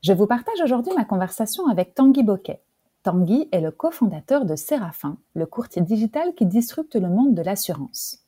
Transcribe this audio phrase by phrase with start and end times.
[0.00, 2.62] Je vous partage aujourd'hui ma conversation avec Tanguy Boquet.
[3.02, 8.24] Tanguy est le cofondateur de Séraphin, le courtier digital qui disrupte le monde de l'assurance.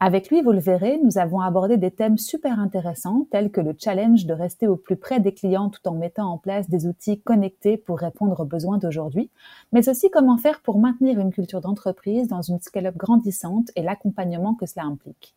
[0.00, 3.74] Avec lui, vous le verrez, nous avons abordé des thèmes super intéressants tels que le
[3.78, 7.20] challenge de rester au plus près des clients tout en mettant en place des outils
[7.20, 9.30] connectés pour répondre aux besoins d'aujourd'hui,
[9.70, 14.54] mais aussi comment faire pour maintenir une culture d'entreprise dans une scale-up grandissante et l'accompagnement
[14.54, 15.34] que cela implique.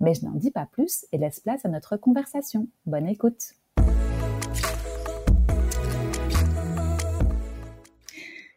[0.00, 2.66] Mais je n'en dis pas plus et laisse place à notre conversation.
[2.84, 3.57] Bonne écoute.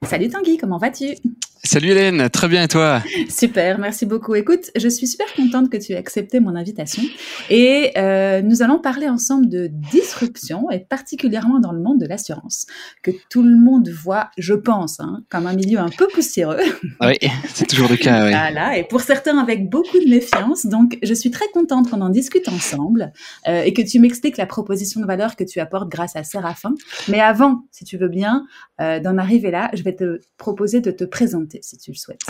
[0.03, 1.16] Salut Tanguy, comment vas-tu?
[1.63, 4.33] Salut Hélène, très bien et toi Super, merci beaucoup.
[4.33, 7.03] Écoute, je suis super contente que tu aies accepté mon invitation
[7.51, 12.65] et euh, nous allons parler ensemble de disruption et particulièrement dans le monde de l'assurance
[13.03, 16.57] que tout le monde voit, je pense, hein, comme un milieu un peu poussiéreux.
[16.99, 17.17] Oui,
[17.53, 18.25] c'est toujours le cas.
[18.25, 18.31] Oui.
[18.31, 20.65] Voilà, et pour certains avec beaucoup de méfiance.
[20.65, 23.13] Donc, je suis très contente qu'on en discute ensemble
[23.47, 26.73] euh, et que tu m'expliques la proposition de valeur que tu apportes grâce à Séraphin.
[27.07, 28.45] Mais avant, si tu veux bien,
[28.81, 32.21] euh, d'en arriver là, je vais te proposer de te présenter si tu le souhaites.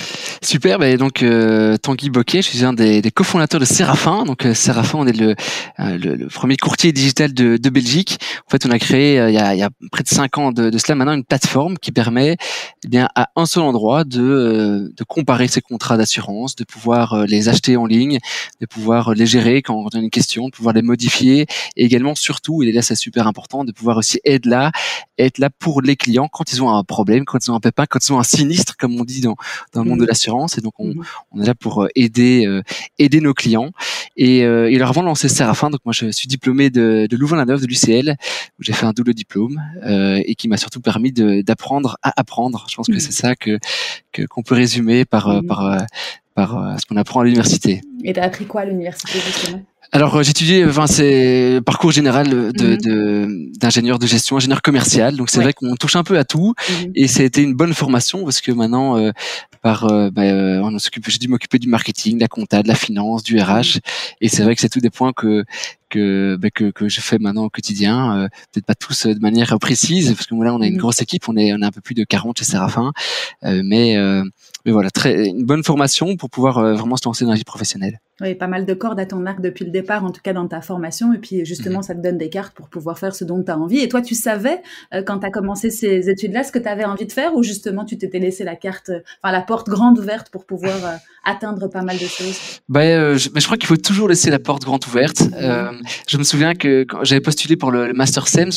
[0.44, 4.24] Super, bah, donc euh, Tanguy Boquet, je suis un des, des cofondateurs de Séraphin.
[4.24, 5.36] Donc euh, Séraphin, on est le,
[5.80, 8.18] euh, le, premier courtier digital de, de, Belgique.
[8.48, 10.52] En fait, on a créé euh, il, y a, y a, près de cinq ans
[10.52, 12.38] de, de, cela maintenant une plateforme qui permet
[12.84, 17.50] eh bien à un seul endroit de, de comparer ses contrats d'assurance, de pouvoir les
[17.50, 18.20] acheter en ligne,
[18.60, 22.16] de pouvoir les gérer quand on a une question, de pouvoir les modifier et également
[22.16, 24.72] surtout, et là c'est super important, de pouvoir aussi être là,
[25.18, 27.86] être là pour les clients quand ils ont un problème, quand ils ont un pépin,
[27.86, 29.36] quand ils ont un sinistre, comme on dit dans,
[29.74, 30.08] dans le monde de mmh.
[30.08, 30.58] l'assurance.
[30.58, 31.04] Et donc, on, mmh.
[31.34, 32.62] on, est là pour euh, aider, euh,
[33.00, 33.72] aider nos clients.
[34.16, 37.62] Et, euh, et avant de lancer Séraphin, donc moi, je suis diplômé de, de Louvain-la-Neuve,
[37.62, 38.16] de l'UCL,
[38.60, 42.66] où j'ai fait un double diplôme euh, et qui m'a surtout permis d'apprendre à apprendre.
[42.70, 43.00] Je pense que mmh.
[43.00, 43.60] c'est ça que
[44.30, 45.86] qu'on peut résumer par, par,
[46.36, 47.82] par ce qu'on apprend à l'université.
[48.04, 49.64] Et tu as appris quoi à l'université, justement?
[49.92, 52.52] Alors euh, étudié, enfin c'est parcours général de
[52.88, 53.52] mhm.
[53.58, 55.18] d'ingénieur de, gestion, ingénieur commercial.
[55.18, 56.92] Donc c'est vrai qu'on touche un peu à tout mhm.
[56.96, 59.12] et ça a été une bonne formation parce que maintenant euh,
[59.62, 62.76] par euh, bah, on s'occupe, j'ai dû m'occuper du marketing, de la compta, de la
[62.76, 63.80] finance, du RH
[64.22, 65.44] et c'est vrai que c'est tous des points que
[65.90, 70.14] que, bah, que, que je fais maintenant au quotidien, peut-être pas tous de manière précise
[70.14, 70.80] parce que là on a une mhm.
[70.80, 72.94] grosse équipe, on est on a un peu plus de 40 chez Séraphin,
[73.44, 73.98] mais
[74.66, 78.00] mais voilà très une bonne formation pour pouvoir vraiment se lancer dans la vie professionnelle.
[78.22, 80.48] Oui, pas mal de cordes à ton arc depuis le départ, en tout cas dans
[80.48, 81.14] ta formation.
[81.14, 81.84] Et puis justement, mhm.
[81.84, 83.80] ça te donne des cartes pour pouvoir faire ce dont tu as envie.
[83.80, 84.62] Et toi, tu savais,
[84.94, 87.44] euh, quand tu as commencé ces études-là, ce que tu avais envie de faire ou
[87.44, 90.96] justement tu t'étais laissé la carte, euh, enfin la porte grande ouverte pour pouvoir euh,
[91.24, 94.64] atteindre pas mal de choses bah, je, je, crois qu'il faut toujours laisser la porte
[94.64, 95.22] grande ouverte.
[95.22, 95.82] Mhm.
[96.08, 98.50] je me souviens que quand j'avais postulé pour le, Master SEM,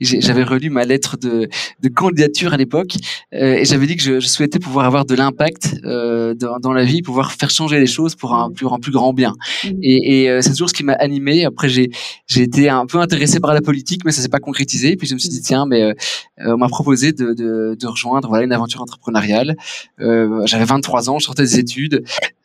[0.00, 1.48] j'avais relu ma lettre de,
[1.80, 2.94] de candidature à l'époque
[3.32, 7.02] et j'avais dit que je, je, souhaitais pouvoir avoir de l'impact dans, dans, la vie,
[7.02, 9.34] pouvoir faire changer les choses pour un plus, un plus grand bien.
[9.64, 9.68] Mmh.
[9.82, 11.44] Et, et euh, c'est toujours ce qui m'a animé.
[11.44, 11.90] Après, j'ai
[12.36, 14.96] été un peu intéressé par la politique, mais ça s'est pas concrétisé.
[14.96, 15.44] Puis je me suis dit mmh.
[15.44, 15.92] tiens, mais euh,
[16.40, 19.56] euh, on m'a proposé de, de, de, rejoindre voilà une aventure entrepreneuriale.
[20.00, 22.01] Euh, J'avais 23 ans, je sortais des études.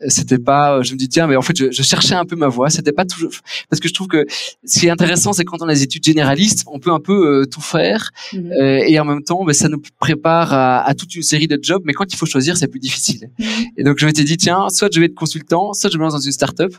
[0.07, 2.47] C'était pas, je me dis tiens, mais en fait, je, je cherchais un peu ma
[2.47, 2.69] voie.
[2.69, 3.31] C'était pas toujours
[3.69, 4.25] parce que je trouve que
[4.66, 7.45] ce qui est intéressant, c'est quand on a des études généralistes, on peut un peu
[7.51, 8.51] tout faire mmh.
[8.88, 11.81] et en même temps, ben, ça nous prépare à, à, toute une série de jobs.
[11.85, 13.29] Mais quand il faut choisir, c'est plus difficile.
[13.78, 16.13] Et donc je m'étais dit tiens, soit je vais être consultant, soit je me lance
[16.13, 16.73] dans une startup.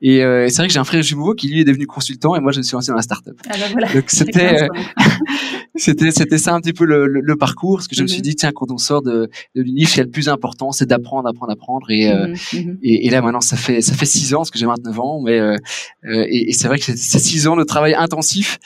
[0.00, 2.40] Et, euh, c'est vrai que j'ai un frère jumeau qui lui est devenu consultant et
[2.40, 3.34] moi je me suis lancé dans la startup.
[3.48, 3.92] Ah bah voilà.
[3.92, 4.68] Donc c'était euh,
[5.76, 8.22] c'était c'était ça un petit peu le, le, parcours parce que je me suis mhm.
[8.22, 11.90] dit tiens quand on sort de, de l'uni, le plus important c'est d'apprendre, apprendre, apprendre
[11.90, 12.78] et, euh, mhm, mhm.
[12.82, 15.20] et, et là maintenant ça fait ça fait six ans parce que j'ai 29 ans
[15.20, 15.56] mais euh,
[16.04, 18.58] et, et c'est vrai que c'est six ans de travail intensif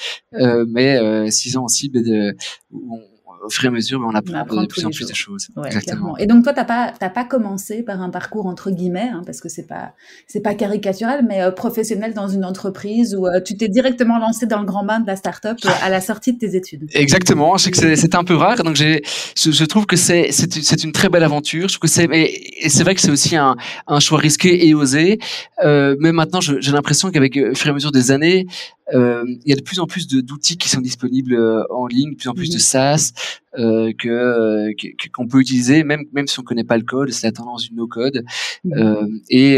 [0.69, 2.37] mais six ans aussi de,
[2.73, 3.01] on,
[3.47, 5.49] au fur et à mesure, on apprend, de plus en plus de choses.
[5.65, 6.17] Exactement.
[6.19, 9.41] Et donc toi, t'as pas t'as pas commencé par un parcours entre guillemets, hein, parce
[9.41, 9.93] que c'est pas
[10.27, 14.47] c'est pas caricatural, mais euh, professionnel dans une entreprise où euh, tu t'es directement lancé
[14.47, 16.89] dans le grand bain de la start-up euh, à la sortie de tes études.
[16.93, 17.57] Exactement.
[17.57, 19.03] Je sais que c'est un peu rare, donc j'ai
[19.37, 21.69] je, je, trouve que c'est c'est une très belle aventure.
[21.69, 23.57] Je trouve que c'est et, c'est vrai que c'est aussi un
[23.87, 25.19] un choix risqué et osé.
[25.63, 28.47] mais maintenant, j'ai l'impression qu'avec au fur et à mesure des années,
[28.93, 32.29] il y a de plus en plus d'outils qui sont disponibles en ligne, de plus
[32.29, 32.61] en plus de mhm.
[32.61, 33.13] SaaS
[33.59, 34.73] euh, que euh,
[35.15, 37.75] qu'on peut utiliser, même même si on connaît pas le code, c'est la tendance du
[37.75, 38.25] no code.
[38.65, 38.73] Mhm.
[38.79, 39.57] Euh, et,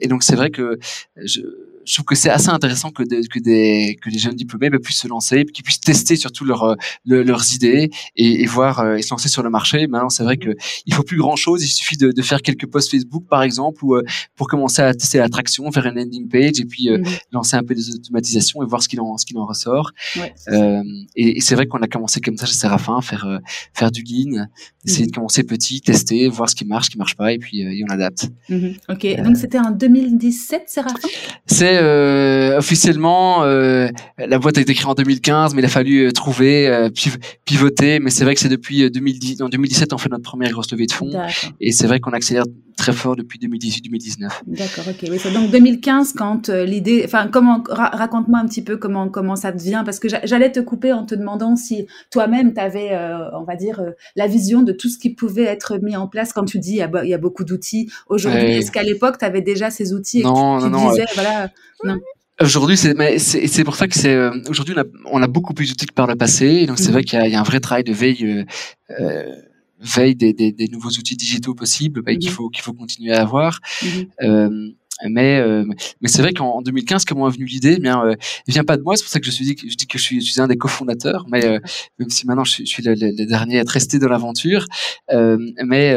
[0.00, 0.78] et donc c'est vrai que
[1.16, 1.40] je,
[1.84, 5.00] je trouve que c'est assez intéressant que, que des que les jeunes diplômés bah, puissent
[5.00, 9.28] se lancer, qu'ils puissent tester surtout leur, leurs idées et, et voir et se lancer
[9.28, 9.86] sur le marché.
[9.86, 10.50] Maintenant, c'est vrai que
[10.86, 11.64] il faut plus grand chose.
[11.64, 13.96] Il suffit de, de, faire quelques posts Facebook, par exemple, ou
[14.36, 17.04] pour commencer à tester l'attraction, faire une landing page et puis mhm.
[17.32, 19.92] lancer un peu des automatisations et voir ce qu'il en ce qu'il en ressort.
[20.16, 20.34] Ouais,
[21.16, 23.40] et, et c'est vrai qu'on a commencé comme ça chez Séraphin, faire
[23.74, 24.46] faire du lean,
[24.84, 25.14] essayer de mhm.
[25.14, 27.92] commencer petit, tester, voir ce qui marche, ce qui marche pas, et puis et on
[27.92, 28.28] adapte.
[28.48, 28.74] Mhm.
[28.88, 29.06] Ok.
[29.22, 31.08] Donc c'était en 2017, Séraphin
[31.46, 33.88] C'est euh, officiellement euh,
[34.18, 36.88] la boîte a été créée en 2015, mais il a fallu euh, trouver,
[37.44, 38.00] pivoter.
[38.00, 40.86] Mais c'est vrai que c'est depuis 2010, en 2017 on fait notre première grosse levée
[40.86, 41.12] de fonds,
[41.60, 42.44] et c'est vrai qu'on accélère
[42.76, 44.28] très fort depuis 2018-2019.
[44.46, 45.08] D'accord, ok.
[45.10, 49.82] Oui, donc 2015, quand l'idée, enfin, comment, raconte-moi un petit peu comment comment ça devient,
[49.84, 52.90] parce que j'allais te couper en te demandant si toi-même tu avais,
[53.34, 53.82] on va dire,
[54.16, 56.32] la vision de tout ce qui pouvait être mis en place.
[56.32, 59.70] Quand tu dis il y a, beaucoup d'outils aujourd'hui, est-ce qu'à l'époque tu avais déjà
[59.70, 61.50] ces outils et non, tu, non, disais, voilà,
[61.84, 61.98] non.
[62.40, 65.86] Aujourd'hui, c'est pour ça que c'est euh, aujourd'hui on a, on a beaucoup plus d'outils
[65.86, 66.66] que par le passé.
[66.66, 66.92] Donc c'est mhm.
[66.92, 68.44] vrai qu'il y, y, a un vrai travail de veille euh,
[69.00, 69.32] euh
[69.82, 72.36] veille des, des, des, nouveaux outils digitaux possibles bah, qu'il mhm.
[72.36, 73.60] faut qu'il faut continuer à avoir.
[73.82, 74.06] Mhm.
[74.22, 74.72] Euh,
[75.08, 75.64] mais euh,
[76.00, 77.74] mais c'est vrai qu'en 2015, comment est venue l'idée?
[77.78, 78.14] Eh Bien, euh,
[78.46, 78.96] vient pas de moi.
[78.96, 80.40] C'est pour ça que je suis dit que je dis que je suis, je suis
[80.40, 81.26] un des cofondateurs.
[81.28, 81.58] Mais euh,
[81.98, 84.66] même si maintenant je suis, je suis le, le, dernier à être resté dans l'aventure,
[85.12, 85.96] euh, mais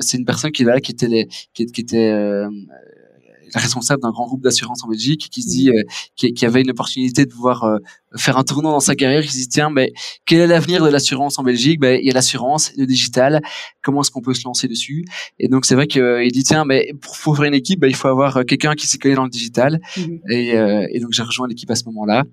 [0.00, 2.12] c'est une personne qui là, qui était les, qui, qui était
[3.54, 5.82] responsable d'un grand groupe d'assurance en Belgique qui se dit euh,
[6.16, 7.78] qui, qui, avait une opportunité de pouvoir euh,
[8.16, 9.92] faire un tournant dans sa carrière qui se dit tiens mais
[10.26, 11.80] quel est l'avenir de l'assurance en Belgique?
[11.80, 13.40] Ben il y a l'assurance le digital.
[13.82, 15.04] Comment est-ce qu'on peut se lancer dessus?
[15.38, 17.88] Et donc c'est vrai qu'il euh, dit tiens mais pour, pour faire une équipe ben,
[17.88, 19.80] il faut avoir quelqu'un qui s'y connaît dans le digital.
[19.96, 20.50] Mmh et,
[20.90, 22.24] et donc j'ai rejoint l'équipe à ce moment-là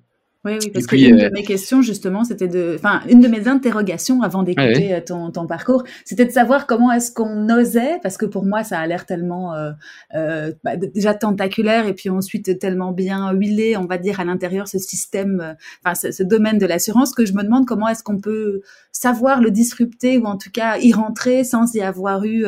[0.46, 3.48] oui, oui, parce qu'une euh, de mes questions, justement, c'était de, enfin, une de mes
[3.48, 8.18] interrogations avant d'écouter euh, ton, ton, parcours, c'était de savoir comment est-ce qu'on osait, parce
[8.18, 9.72] que pour moi, ça a l'air tellement, euh,
[10.16, 14.68] euh, bah, déjà tentaculaire et puis ensuite tellement bien huilé, on va dire, à l'intérieur,
[14.68, 18.20] ce système, enfin, ce, ce, domaine de l'assurance, que je me demande comment est-ce qu'on
[18.20, 18.62] peut
[18.98, 22.46] savoir le disrupter ou en tout cas y rentrer sans y avoir eu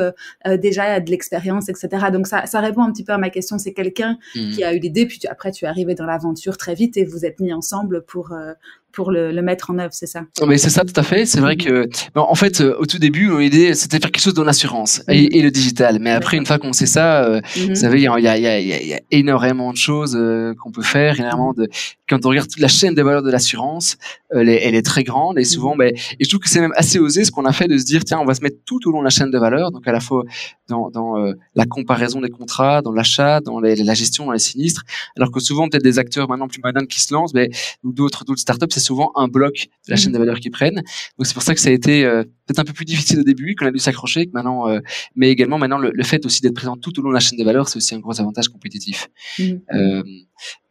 [0.57, 2.07] déjà de l'expérience, etc.
[2.11, 3.57] Donc, ça, ça répond un petit peu à ma question.
[3.57, 4.51] C'est quelqu'un mmh.
[4.51, 7.25] qui a eu l'idée, puis après, tu es arrivé dans l'aventure très vite et vous
[7.25, 8.53] êtes mis ensemble pour euh,
[8.91, 10.23] pour le, mettre en œuvre, c'est ça?
[10.45, 11.25] Mais c'est ça, tout à fait.
[11.25, 11.63] C'est vrai mhm.
[11.63, 15.23] que, en fait, euh, au tout début, l'idée, c'était faire quelque chose dans l'assurance et,
[15.23, 15.29] mhm.
[15.31, 15.99] et, le digital.
[15.99, 17.69] Mais après, une fois qu'on sait ça, euh, mhm.
[17.69, 20.17] vous savez, il y a, y, a, y a, énormément de choses
[20.59, 21.67] qu'on peut faire, énormément de.
[22.07, 23.97] Quand on regarde toute la chaîne de valeur de l'assurance,
[24.31, 26.97] elle, elle, est très grande et souvent, ben, et je trouve que c'est même assez
[26.97, 28.91] osé ce qu'on a fait de se dire, tiens, on va se mettre tout au
[28.91, 30.23] long de la chaîne de valeur, donc à la fois
[30.67, 31.15] dans, dans
[31.53, 34.83] la comparaison des contrats, dans l'achat, dans les, la gestion, dans les sinistres,
[35.17, 37.47] alors que souvent peut-être des acteurs maintenant plus modernes qui se lancent, ben,
[37.83, 40.81] ou d'autres d'autres startups, c'est souvent un bloc de la chaîne de valeur qu'ils prennent.
[41.17, 43.23] Donc c'est pour ça que ça a été euh, peut-être un peu plus difficile au
[43.23, 44.79] début, qu'on a dû s'accrocher, que maintenant, euh,
[45.15, 47.43] mais également maintenant le, fait aussi d'être présent tout au long de la chaîne de
[47.43, 49.09] valeur, c'est aussi un gros avantage compétitif.
[49.37, 49.43] Mmh.
[49.73, 50.03] Euh,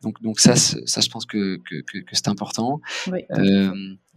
[0.03, 2.81] donc donc ça, ça je pense que que, que, que c'est important.
[3.11, 3.21] Oui.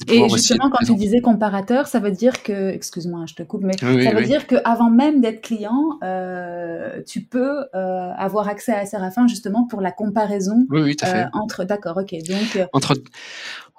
[0.09, 3.77] Et justement, quand tu disais comparateur, ça veut dire que, excuse-moi, je te coupe, mais
[3.77, 9.27] ça veut dire qu'avant même d'être client, euh, tu peux euh, avoir accès à Séraphin
[9.27, 11.23] justement pour la comparaison oui, oui, tout à fait.
[11.23, 11.63] Euh, entre.
[11.63, 12.15] D'accord, ok.
[12.27, 12.95] Donc entre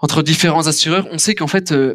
[0.02, 1.94] entre différents assureurs, on sait qu'en fait euh,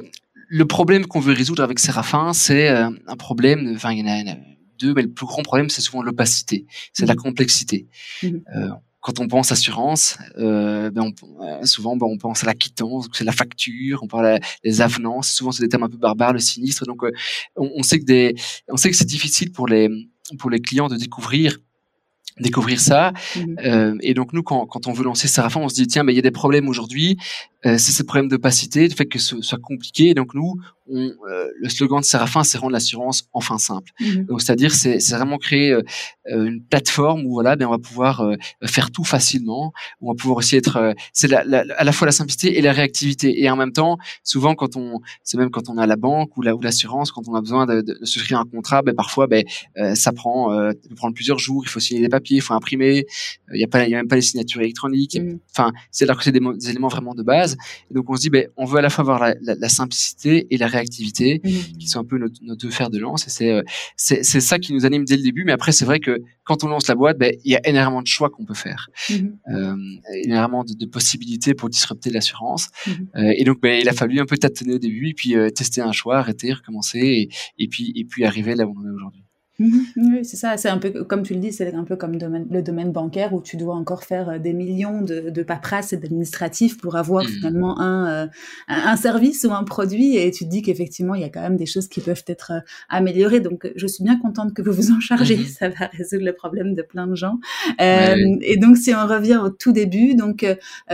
[0.50, 3.74] le problème qu'on veut résoudre avec Séraphin, c'est un problème.
[3.76, 4.36] Enfin, il y en a,
[4.80, 7.18] deux, mais le plus grand problème, c'est souvent l'opacité, c'est la mmh.
[7.18, 7.88] complexité.
[8.24, 8.38] Mmh
[9.08, 13.08] quand on pense assurance, euh, ben on, euh, souvent ben on pense à la quittance,
[13.14, 15.32] c'est la facture, on parle des avenances.
[15.32, 16.84] Souvent c'est des termes un peu barbares, le sinistre.
[16.86, 17.12] Donc euh,
[17.56, 18.36] on, on, sait que des,
[18.68, 19.88] on sait que c'est difficile pour les
[20.40, 21.58] pour les clients de découvrir
[22.40, 23.14] découvrir ça.
[23.36, 26.04] Mmh euh, et donc nous, quand, quand on veut lancer Sarafin, on se dit tiens,
[26.04, 27.18] ben il y a des problèmes aujourd'hui.
[27.66, 30.14] Euh, c'est ce problème d'opacité, le fait que ce soit compliqué.
[30.14, 30.56] donc nous,
[30.90, 33.92] on, euh, le slogan de Séraphin, c'est rendre l'assurance enfin simple.
[34.00, 34.26] Mhm.
[34.26, 35.82] Donc c'est-à-dire, c'est, vraiment créer euh,
[36.26, 38.24] une plateforme où voilà, ben on va pouvoir
[38.66, 39.72] faire tout facilement.
[40.02, 42.72] On va pouvoir aussi être, c'est la, la, à la fois la simplicité et la
[42.72, 43.42] réactivité.
[43.42, 46.42] Et en même temps, souvent quand on, c'est même quand on a la banque ou
[46.42, 49.28] la ou l'assurance, quand on a besoin de, de, de souscrire un contrat, ben parfois,
[49.28, 49.44] ben
[49.96, 50.50] ça prend,
[50.96, 51.64] prendre plusieurs jours.
[51.66, 53.06] Il faut signer des papiers, il faut imprimer.
[53.54, 55.16] Il y a pas, il y a même pas les signatures électroniques.
[55.16, 55.40] Mhm.
[55.52, 57.58] Enfin, c'est là que c'est des, des éléments vraiment de base.
[57.90, 59.70] Et donc on se dit, ben, on veut à la fois avoir la, la, la
[59.70, 61.78] simplicité et la réactivité, mmh.
[61.80, 63.28] qui sont un peu nos, nos, deux fers de lance.
[63.28, 63.62] Et c'est, euh,
[63.96, 65.44] c'est, c'est ça qui nous anime dès le début.
[65.46, 68.02] Mais après, c'est vrai que quand on lance la boîte, ben, il y a énormément
[68.02, 69.14] de choix qu'on peut faire, mmh.
[69.54, 69.76] euh,
[70.24, 72.70] énormément de, de, possibilités pour disrupter l'assurance.
[72.86, 72.92] Mmh.
[73.18, 75.50] Euh, et donc, ben, il a fallu un peu tâtonner au début, et puis euh,
[75.50, 78.92] tester un choix, arrêter, recommencer, et, et puis et puis arriver là où on est
[78.92, 79.27] aujourd'hui.
[79.60, 79.82] Mhm.
[79.98, 80.58] oui, c'est ça.
[80.58, 83.42] C'est un peu comme tu le dis, c'est un peu comme le domaine bancaire où
[83.42, 87.30] tu dois encore faire euh, des millions de, de paperasse et d'administratifs pour avoir mhm.
[87.30, 88.30] finalement un,
[88.68, 90.18] un service ou un produit.
[90.18, 92.52] Et tu te dis qu'effectivement, il y a quand même des choses qui peuvent être
[92.90, 93.40] améliorées.
[93.40, 95.38] Donc, je suis bien contente que vous vous en chargez.
[95.46, 97.40] Ça va résoudre le problème de plein de gens.
[97.80, 100.46] Et donc, si on revient au tout début, donc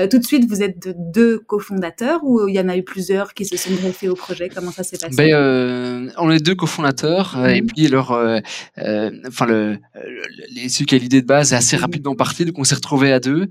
[0.10, 3.46] tout de suite, vous êtes deux cofondateurs ou il y en a eu plusieurs qui
[3.46, 4.50] se sont greffés au projet?
[4.50, 5.16] Comment ça s'est passé?
[5.16, 7.68] ben, euh, On est deux cofondateurs euh, et mhm.
[7.68, 8.12] puis leur,
[8.78, 9.78] euh, euh, enfin le,
[10.70, 11.82] celui qui a l'idée de base est assez mhm.
[11.82, 13.48] rapidement parti, donc on s'est retrouvé à deux.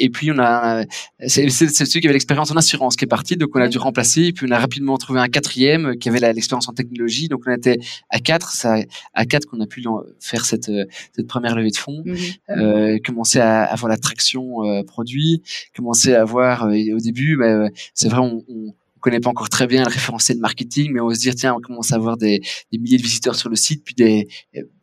[0.00, 0.84] et puis on a,
[1.26, 4.22] c'est celui qui avait l'expérience en assurance qui est parti, donc on a dû remplacer.
[4.22, 7.52] Et puis on a rapidement trouvé un quatrième qui avait l'expérience en technologie, donc on
[7.52, 7.78] était
[8.10, 8.52] à quatre.
[8.52, 8.76] Ça
[9.14, 9.84] à quatre qu'on a pu
[10.20, 10.70] faire cette
[11.12, 13.00] cette première levée de fonds, mhm.
[13.00, 15.42] commencer à avoir la traction produit,
[15.74, 19.84] commencer à avoir au début, ben, c'est vrai on, on connaît pas encore très bien
[19.84, 22.40] le référentiel de marketing, mais on va se dire tiens, on commence à avoir des,
[22.72, 24.28] des milliers de visiteurs sur le site, puis des,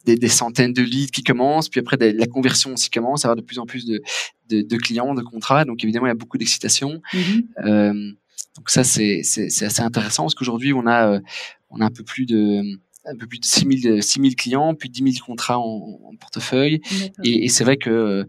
[0.05, 3.36] des, des centaines de leads qui commencent, puis après la conversion aussi commence, à avoir
[3.38, 4.01] de plus en plus de,
[4.50, 5.65] de, de clients, de contrats.
[5.65, 7.01] Donc évidemment, il y a beaucoup d'excitation.
[7.13, 7.43] Mm-hmm.
[7.65, 8.12] euh,
[8.55, 11.20] donc ça, c'est assez intéressant parce qu'aujourd'hui, on a euh,
[11.72, 12.62] on a un peu plus de
[13.05, 16.81] un peu plus de 6000 6000 clients, puis 10 000 contrats en, en portefeuille.
[17.24, 18.25] Et, et c'est vrai que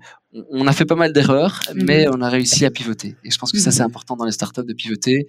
[0.50, 1.84] on a fait pas mal d'erreurs, mhm.
[1.84, 3.16] mais on a réussi à pivoter.
[3.24, 3.86] Et je pense que ça, c'est mhm.
[3.90, 5.26] important dans les startups de pivoter.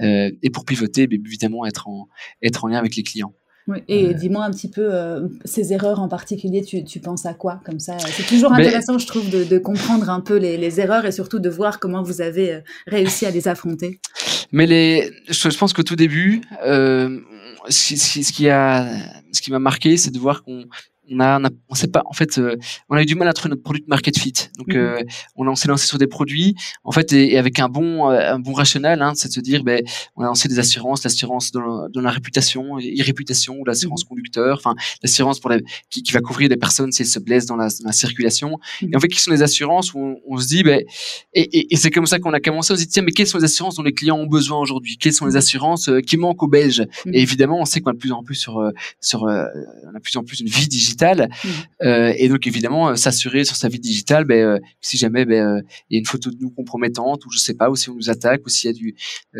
[0.00, 2.08] Euh, et pour pivoter, bien évidemment, être en,
[2.42, 3.34] être en lien avec les clients.
[3.68, 4.12] Oui, et euh.
[4.12, 7.78] dis-moi un petit peu, euh, ces erreurs en particulier, tu, tu penses à quoi comme
[7.78, 7.96] ça?
[7.98, 11.38] C'est toujours intéressant, je trouve, de, de, comprendre un peu les, les, erreurs et surtout
[11.38, 14.00] de voir comment vous avez euh, réussi à les affronter.
[14.50, 17.20] Mais les, je, je pense qu'au tout début, euh,
[17.68, 20.66] ce, qui m'a marqué, c'est de voir qu'on
[21.12, 22.56] on a, on, a, on sait pas en fait euh,
[22.88, 24.76] on a eu du mal à trouver notre produit de market fit donc mhm.
[24.76, 25.02] euh,
[25.36, 26.54] on, on s'est lancé sur des produits
[26.84, 29.62] en fait et, avec un bon euh, un bon rationnel hein, c'est de se dire
[29.64, 29.82] ben
[30.16, 34.08] on a lancé des assurances l'assurance de, la réputation irréputation ou l'assurance mhm.
[34.08, 37.46] conducteur enfin l'assurance pour les, qui, qui, va couvrir des personnes si elles se blessent
[37.46, 38.90] dans la, dans la circulation mhm.
[38.92, 40.82] et en fait qui sont des assurances où on, se dit ben
[41.34, 43.38] et, et, c'est comme ça qu'on a commencé on se dit tiens mais quelles sont
[43.38, 44.96] les assurances dont les clients ont besoin aujourd'hui?
[44.98, 46.86] Quelles sont les assurances qui manquent aux Belges?
[47.12, 49.98] Et évidemment on sait qu'on a de plus en plus sur sur on a de
[50.02, 51.48] plus en plus une vie digitale Mmh.
[51.82, 55.62] Euh, et donc évidemment euh, s'assurer sur sa vie digitale, ben, euh, si jamais ben,
[55.90, 57.94] il y a une photo de nous compromettante ou je sais pas, ou si on
[57.94, 58.94] nous attaque, ou s'il y a du,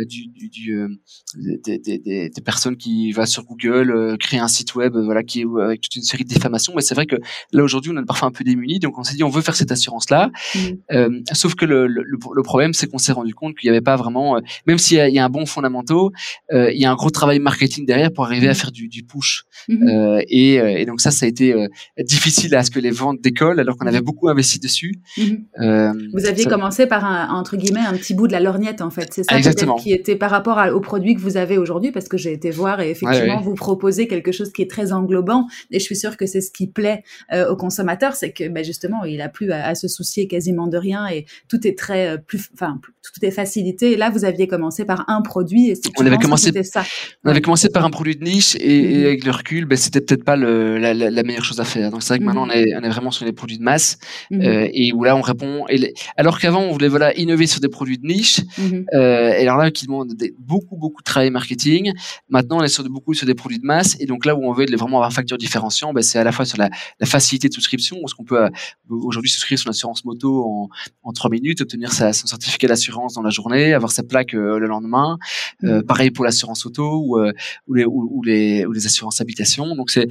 [0.07, 1.01] du, du, du
[1.37, 5.43] des, des, des, des, personnes qui va sur Google créer un site web, voilà, qui
[5.43, 6.73] est avec toute une série de diffamations.
[6.75, 7.17] Mais c'est vrai que
[7.53, 9.57] là aujourd'hui on est parfois un peu démunis, donc on s'est dit on veut faire
[9.57, 10.31] cette assurance là.
[10.55, 11.23] Mmh.
[11.33, 13.97] sauf que le, le, le problème c'est qu'on s'est rendu compte qu'il n'y avait pas
[13.97, 16.13] vraiment, même s'il y, y, a un bon fondamentaux,
[16.53, 18.55] il y a un gros travail marketing derrière pour arriver à mmh.
[18.55, 19.45] faire du, du push.
[19.69, 21.67] et, et donc ça ça a été euh,
[21.99, 24.95] difficile à ce que les ventes décollent alors qu'on avait beaucoup investi dessus.
[25.19, 25.45] Mhm.
[25.61, 28.91] Euh, vous aviez commencé par un, entre guillemets un petit bout de la lorgnette en
[28.91, 29.77] fait, c'est ça Exactement.
[29.77, 32.81] qui était par rapport au produit que vous avez aujourd'hui parce que j'ai été voir
[32.81, 36.27] et effectivement vous proposez quelque chose qui est très englobant et je suis sûre que
[36.27, 39.75] c'est ce qui plaît euh, aux consommateurs, c'est que ben, justement il a plus à,
[39.75, 43.93] se soucier quasiment de rien et tout est très plus, enfin tout est facilité.
[43.93, 46.85] Et là vous aviez commencé par un produit et on avait commencé ça.
[47.25, 49.07] On avait commencé par un produit de niche et, mhm.
[49.07, 51.91] avec le recul, ben, c'était peut-être pas le, la, la meilleure chose à faire.
[51.91, 52.53] Donc c'est vrai que maintenant on mhm.
[52.53, 53.99] est, on est vraiment sur les produits de masse
[54.31, 54.43] mhm.
[54.43, 55.65] euh, et où là on répond.
[55.69, 58.41] Et alors qu'avant on voulait voilà innover sur des produits de niche.
[58.59, 58.87] Mhm.
[58.95, 61.93] euh, et alors là qui demandent beaucoup beaucoup de travail marketing.
[62.29, 64.45] Maintenant on est sur de, beaucoup sur des produits de masse et donc là où
[64.45, 66.71] on veut vraiment avoir un facteur différenciant, ben, c'est à la fois sur la,
[67.01, 68.49] la facilité de souscription parce qu'on peut euh,
[68.89, 70.69] aujourd'hui souscrire son assurance moto en,
[71.03, 74.59] en 3 minutes, obtenir sa, son certificat d'assurance dans la journée, avoir sa plaque euh,
[74.59, 75.19] le lendemain.
[75.65, 77.19] Euh, pareil pour l'assurance auto ou,
[77.67, 79.75] ou, les, ou, ou, les, ou les assurances habitation.
[79.77, 80.09] Donc c'est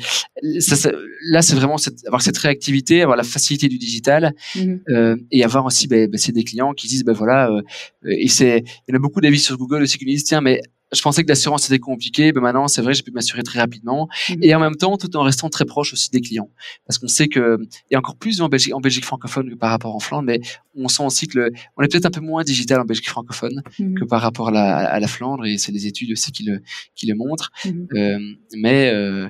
[0.59, 0.91] ça, ça
[1.23, 4.81] là, c'est vraiment cette, avoir cette réactivité, avoir la facilité du digital mhm.
[4.89, 7.61] euh, et avoir aussi, ben, ben, c'est des clients qui disent, ben voilà, euh,
[8.05, 10.61] et c'est, il y en a beaucoup d'avis sur Google aussi qui disent, tiens, mais
[10.91, 14.09] je pensais que l'assurance était compliqué, ben maintenant c'est vrai, j'ai pu m'assurer très rapidement
[14.29, 14.39] mhm.
[14.41, 16.49] et en même temps tout en restant très proche aussi des clients,
[16.85, 17.57] parce qu'on sait que
[17.89, 20.41] et encore plus en Belgique, en Belgique francophone que par rapport en Flandre, mais
[20.75, 23.61] on sent aussi que le, on est peut-être un peu moins digital en Belgique francophone
[23.79, 23.99] mhm.
[23.99, 26.61] que par rapport à la, à la Flandre et c'est des études aussi qui le
[26.95, 27.87] qui le montrent, mhm.
[27.95, 28.19] euh,
[28.57, 29.29] mais euh,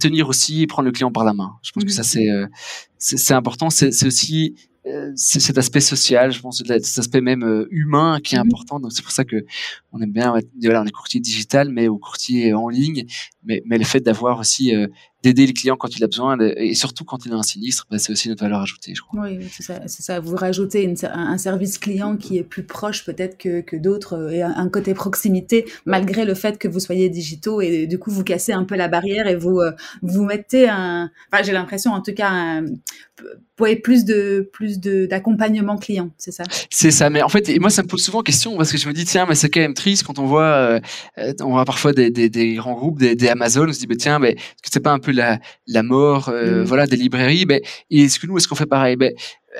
[0.00, 2.46] tenir aussi et prendre le client par la main, je pense que ça c'est euh,
[2.98, 4.73] c'est important, c'est aussi euh, c'est
[5.16, 8.46] cet aspect social, je pense, cet aspect même euh, humain qui est mhm.
[8.46, 8.80] important.
[8.80, 9.44] Donc c'est pour ça que
[9.92, 13.06] on aime bien, voilà, on est courtier digital, mais au courtier en ligne,
[13.44, 14.88] mais, mais le fait d'avoir aussi euh,
[15.24, 17.98] d'aider le client quand il a besoin et surtout quand il a un sinistre, bah,
[17.98, 19.22] c'est aussi notre valeur ajoutée, je crois.
[19.22, 23.38] Oui, c'est ça, ça, Vous rajoutez une, un, service client qui est plus proche peut-être
[23.38, 27.86] que, que d'autres et un, côté proximité malgré le fait que vous soyez digitaux et
[27.86, 29.62] du coup vous cassez un peu la barrière et vous
[30.02, 32.66] vous mettez un, enfin j'ai l'impression en tout cas un,
[33.56, 36.44] plus de plus de d'accompagnement client, c'est ça?
[36.70, 38.88] C'est ça, mais en fait, et moi ça me pose souvent question parce que je
[38.88, 40.80] me dis tiens, mais c'est quand même triste quand on voit, euh,
[41.40, 43.96] on voit parfois des, des, des grands groupes, des, des, Amazon, on se dit mais
[43.96, 46.64] tiens, mais est-ce que c'est pas un peu la, la mort, euh, Mm.
[46.64, 47.44] voilà, des librairies.
[47.46, 48.96] Ben, et est-ce que nous, est-ce qu'on fait pareil?
[48.96, 49.12] Ben,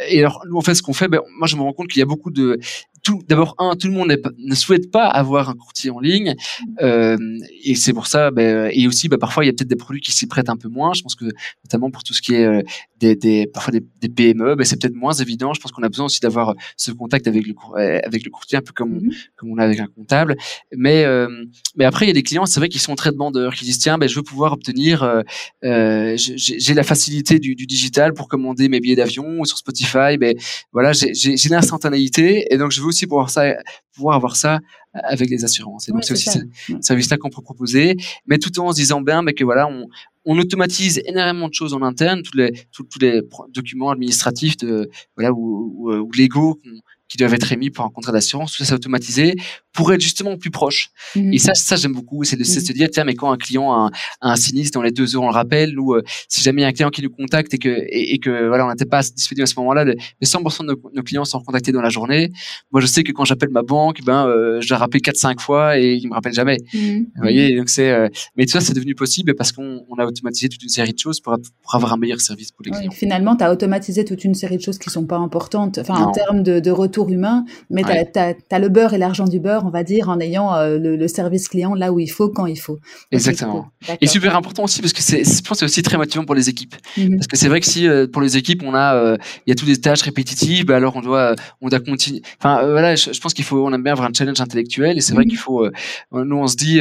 [0.08, 2.00] Et alors, nous, en fait, ce qu'on fait, ben, moi, je me rends compte qu'il
[2.00, 2.58] y a beaucoup de...
[3.04, 6.34] Tout, d'abord, un, tout le monde ne souhaite pas avoir un courtier en ligne,
[6.80, 7.16] euh,
[7.62, 8.30] et c'est pour ça.
[8.30, 10.56] Ben, et aussi, ben, parfois, il y a peut-être des produits qui s'y prêtent un
[10.56, 10.92] peu moins.
[10.94, 11.26] Je pense que,
[11.64, 12.62] notamment pour tout ce qui est euh,
[12.98, 15.52] des, des, parfois des, des PME, ben, c'est peut-être moins évident.
[15.52, 18.30] Je pense qu'on a besoin aussi d'avoir ce contact avec le, cour- euh, avec le
[18.30, 19.10] courtier, un peu comme, Mhm.
[19.36, 20.34] comme on a avec un comptable.
[20.74, 21.28] Mais, euh,
[21.76, 23.78] mais après, il y a des clients, c'est vrai, qui sont très demandeurs, qui disent
[23.78, 25.20] tiens, ben, je veux pouvoir obtenir, euh,
[25.64, 30.16] euh, j'ai la facilité du, du digital pour commander mes billets d'avion ou sur Spotify.
[30.18, 30.34] Ben
[30.72, 33.54] voilà, j'ai l'instantanéité et donc je veux aussi pouvoir ça,
[33.94, 34.60] pouvoir avoir ça
[34.92, 35.88] avec les assurances.
[35.88, 36.40] Et donc c'est aussi ça.
[36.68, 37.96] ce service-là qu'on peut proposer,
[38.26, 39.86] mais tout en se disant bien, mais que voilà, on
[40.26, 43.20] on automatise énormément de choses en interne, tous les tous, tous les
[43.50, 47.90] documents administratifs de voilà ou, ou, ou légaux qu'on- qui doivent être émis pour un
[47.90, 49.34] contrat d'assurance, tout ça c'est automatisé
[49.72, 50.90] pour être justement plus proche.
[51.16, 51.32] Mhm.
[51.32, 53.76] Et ça, ça j'aime beaucoup, c'est de, se dire tiens, mais quand un client a
[53.76, 56.62] un, a un sinistre dans les deux heures, on le rappelle, ou euh, si jamais
[56.62, 58.70] il y a un client qui nous contacte et que et, et que voilà, on
[58.70, 59.94] n'était pas disponible à ce moment-là, mais
[60.24, 62.30] 100% de nos, nos clients sont contactés dans la journée.
[62.70, 65.78] Moi, je sais que quand j'appelle ma banque, ben euh, je dois rappeler 4-5 fois
[65.78, 66.58] et ils me rappellent jamais.
[66.72, 67.06] Mhm.
[67.16, 70.06] Vous voyez, donc c'est, euh, mais tout ça, c'est devenu possible parce qu'on on a
[70.06, 72.78] automatisé toute une série de choses pour, pour avoir un meilleur service pour les Ouais,
[72.78, 72.92] clients.
[72.92, 76.12] finalement, tu as automatisé toute une série de choses qui sont pas importantes, enfin en
[76.12, 78.10] termes de, de retour humain, mais Ouais.
[78.12, 78.18] tu
[78.54, 81.08] as, le beurre et l'argent du beurre, on va dire, en ayant euh, le, le
[81.08, 82.78] service client là où il faut, quand il faut.
[83.10, 83.66] Exactement.
[84.00, 86.48] Et super important aussi parce que je pense que c'est aussi très motivant pour les
[86.48, 86.74] équipes.
[86.96, 87.16] Mhm.
[87.16, 89.52] Parce que c'est vrai que si euh, pour les équipes on a, euh, il y
[89.52, 92.22] a toutes des tâches répétitives, bah alors on doit, on doit continuer.
[92.38, 95.00] Enfin voilà, je, je pense qu'il faut, on aime bien avoir un challenge intellectuel et
[95.00, 95.30] c'est vrai Mhm.
[95.30, 95.68] qu'il faut,
[96.12, 96.80] nous on se dit,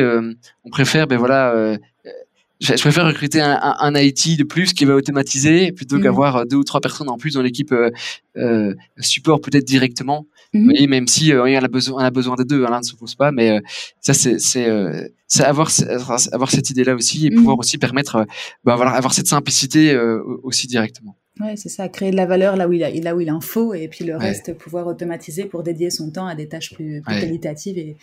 [0.64, 1.76] on préfère, ben voilà.
[2.64, 6.04] Je préfère recruter un, un, un IT de plus qui va automatiser plutôt Mhm.
[6.04, 7.90] qu'avoir euh, deux ou trois personnes en plus dans l'équipe euh,
[8.38, 10.26] euh, support peut-être directement.
[10.54, 10.62] Mhm.
[10.62, 12.80] Vous voyez, même si euh, on a besoin, on a besoin des deux, hein, l'un
[12.80, 13.60] ne s'oppose pas, mais euh,
[14.02, 15.08] ça c'est c'est euh,
[15.40, 15.70] avoir
[16.32, 17.38] avoir cette idée là aussi et Mhm.
[17.38, 18.26] pouvoir aussi permettre,
[18.64, 21.16] bah, voilà, avoir cette simplicité euh, aussi directement.
[21.40, 23.42] Ouais, c'est ça, créer de la valeur là où il a, là où il en
[23.42, 24.20] faut, et puis le Ouais.
[24.20, 27.22] reste pouvoir automatiser pour dédier son temps à des tâches plus, plus Ouais.
[27.22, 27.98] qualitatives et,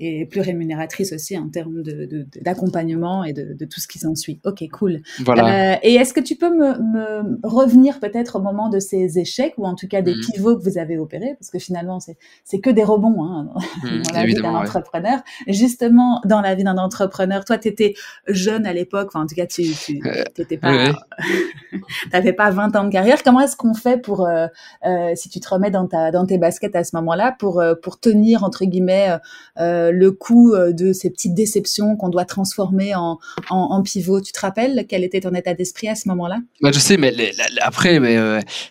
[0.00, 3.88] et plus rémunératrices aussi en termes de, de- de- d'accompagnement et de, de tout ce
[3.88, 4.38] qui s'ensuit.
[4.44, 5.00] Ok, cool.
[5.20, 5.72] Voilà.
[5.72, 9.54] Euh, et est-ce que tu peux me, me revenir peut-être au moment de ces échecs
[9.56, 10.20] ou en tout cas des Mhm.
[10.34, 13.48] pivots que vous avez opérés, parce que finalement c'est que des rebonds hein,
[13.82, 14.58] Mmh, dans la vie d'un ouais.
[14.58, 15.22] entrepreneur.
[15.48, 17.94] Justement, dans la vie d'un entrepreneur, toi tu étais
[18.28, 20.22] jeune à l'époque, enfin en tout cas tu tu Euh,
[20.60, 20.92] pas
[22.10, 23.22] t'avais pas 20 de carrière.
[23.22, 24.48] Comment est-ce qu'on fait pour, euh,
[24.84, 27.74] euh, si tu te remets dans, ta, dans tes baskets à ce moment-là, pour, euh,
[27.80, 29.16] pour tenir, entre guillemets,
[29.56, 33.18] le coup de ces petites déceptions qu'on doit transformer en,
[33.50, 34.20] en, pivot?
[34.20, 36.38] Tu te rappelles quel était ton état d'esprit à ce moment-là?
[36.60, 37.12] Bah, je sais, mais
[37.60, 38.16] après, mais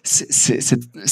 [0.04, 0.60] c'est-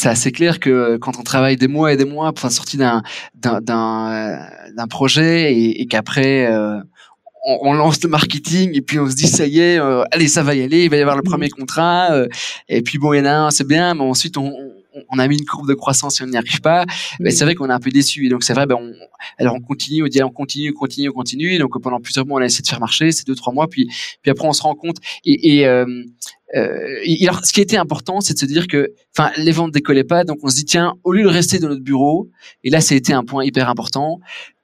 [0.03, 3.01] assez clair que quand on travaille des mois et des mois la sortie d'un
[3.35, 6.49] d'un projet et, qu'après
[7.45, 10.27] on, on lance le marketing et puis on se dit ça y est, euh, allez
[10.27, 12.27] ça va y aller, il va y avoir le premier contrat euh,
[12.69, 14.71] et puis bon il y en a un c'est bien, mais ensuite on, on-
[15.09, 16.85] on a mis une courbe de croissance et on n'y arrive pas.
[17.21, 18.91] Mais c'est vrai qu'on est un peu déçu et donc c'est vrai ben on,
[19.37, 21.53] alors on continue, on dit on continue, continue, on continue.
[21.53, 23.69] Et donc pendant plusieurs mois on a essayé de faire marcher, c'est deux trois mois
[23.69, 23.87] puis
[24.21, 25.85] puis après on se rend compte et, et euh,
[26.57, 29.71] euh, et alors, ce qui était important, c'est de se dire que, enfin, les ventes
[29.71, 32.29] décollaient pas, donc on se dit tiens, au lieu de rester dans notre bureau,
[32.65, 34.19] et là, ça a été un point hyper important,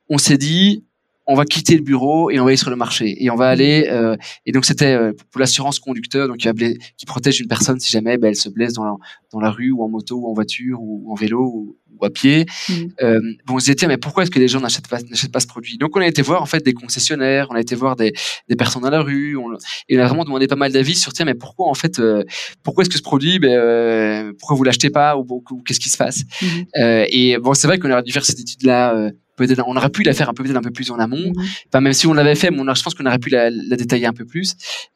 [0.10, 0.84] on s'est dit,
[1.30, 3.50] on va quitter le bureau et on va aller sur le marché et on va
[3.50, 3.88] aller.
[3.90, 8.18] euh, et donc c'était euh, pour l'assurance conducteur, donc qui, protège une personne si jamais
[8.18, 8.94] ben, elle se blesse dans la,
[9.34, 12.10] dans la rue ou en moto ou en voiture ou en vélo ou, ou à
[12.10, 12.46] pied.
[12.70, 12.90] Mhm.
[13.02, 15.40] Euh, bon, on se disait mais pourquoi est-ce que les gens n'achètent pas n'achètent pas
[15.42, 15.78] ce produit?
[15.78, 18.14] Donc on a été voir en fait des concessionnaires, on a été voir des,
[18.48, 19.48] des personnes dans la rue, on,
[19.90, 22.24] et on a vraiment demandé pas mal d'avis sur tiens, mais pourquoi en fait, euh,
[22.64, 25.80] pourquoi est-ce que ce produit, ben, euh, pourquoi vous l'achetez pas ou, ou- ou qu'est-ce
[25.82, 26.24] qui se passe?
[26.42, 26.66] Mhm.
[26.78, 28.96] euh, Et bon, c'est vrai qu'on aurait dû faire cette étude-là.
[28.96, 31.32] Euh, peut-être, on aurait pu la faire un peu peut-être un peu plus en amont.
[31.70, 33.50] Enfin, même si on l'avait fait, mais on a- je pense qu'on aurait pu la,
[33.50, 34.56] la détailler un peu plus.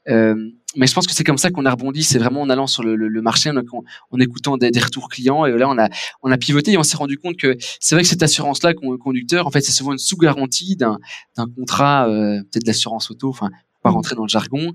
[0.10, 0.36] Euh,
[0.76, 2.04] mais je pense que c'est comme ça qu'on a rebondi.
[2.04, 5.46] C'est vraiment en allant sur le, le, le marché, en, écoutant des, des retours clients.
[5.46, 5.88] Et là, on a,
[6.24, 8.98] on a pivoté et on s'est rendu compte que c'est vrai que cette assurance-là, con-
[8.98, 10.98] conducteur, en fait, c'est souvent une sous-garantie d'un,
[11.38, 13.30] d'un contrat, euh, peut-être d'assurance auto.
[13.30, 13.50] Enfin,
[13.84, 13.96] pas Mhm.
[13.96, 14.72] rentrer dans le jargon.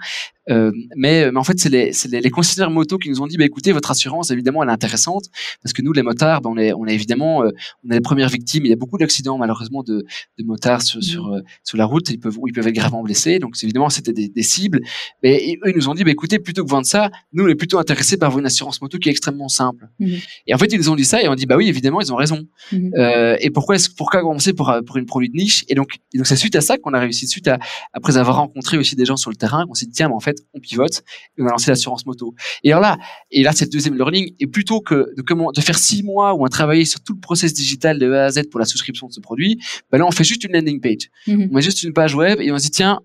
[0.50, 3.36] Euh, mais, mais en fait, c'est les, les, les concessionnaires moto qui nous ont dit,
[3.36, 5.24] bah, écoutez, votre assurance, évidemment, elle est intéressante
[5.62, 7.50] parce que nous, les motards, ben, on est, on est évidemment, euh,
[7.84, 8.64] on est les premières victimes.
[8.66, 10.04] Il y a beaucoup d'accidents, malheureusement, de,
[10.38, 12.10] de motards sur, sur, euh, sur la route.
[12.10, 13.38] Ils peuvent, ils peuvent être gravement blessés.
[13.38, 14.80] Donc, évidemment, c'était des, des cibles.
[15.22, 17.48] Mais et eux, ils nous ont dit, bah, écoutez, plutôt que vendre ça, nous, on
[17.48, 19.88] est plutôt intéressés par une assurance moto qui est extrêmement simple.
[19.98, 20.18] Mhm.
[20.46, 22.12] Et en fait, ils nous ont dit ça et on dit, bah oui, évidemment, ils
[22.12, 22.46] ont raison.
[22.72, 25.64] Euh, et pourquoi pourquoi commencer pour, euh, pour une produit de niche?
[25.68, 27.58] Et donc, et donc, c'est suite à ça qu'on a réussi, suite à,
[27.92, 30.20] après avoir rencontré aussi des gens sur le terrain, qu'on s'est dit, tiens, mais en
[30.20, 31.02] fait, on pivote
[31.36, 32.34] et on a lancé l'assurance moto.
[32.64, 32.98] Et alors là,
[33.30, 34.34] et là, c'est le deuxième learning.
[34.40, 37.20] Et plutôt que de comment, de faire six mois où on travaillé sur tout le
[37.20, 40.10] process digital de A à Z pour la souscription de ce produit, ben là, on
[40.10, 41.10] fait juste une landing page.
[41.26, 41.48] Mhm.
[41.50, 43.00] On met juste une page web et on se dit, tiens,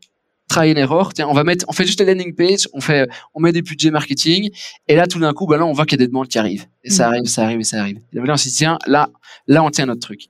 [0.52, 1.14] try and error.
[1.14, 3.62] Tiens, on va mettre, on fait juste les landing page, on fait, on met des
[3.62, 4.50] budgets marketing,
[4.88, 6.38] et là, tout d'un coup, bah là, on voit qu'il y a des demandes qui
[6.38, 6.66] arrivent.
[6.84, 7.12] Et ça mm.
[7.12, 7.98] arrive, ça arrive, et ça arrive.
[8.14, 9.10] Et là, on s'est dit, tiens, là,
[9.48, 10.24] là, on tient notre truc.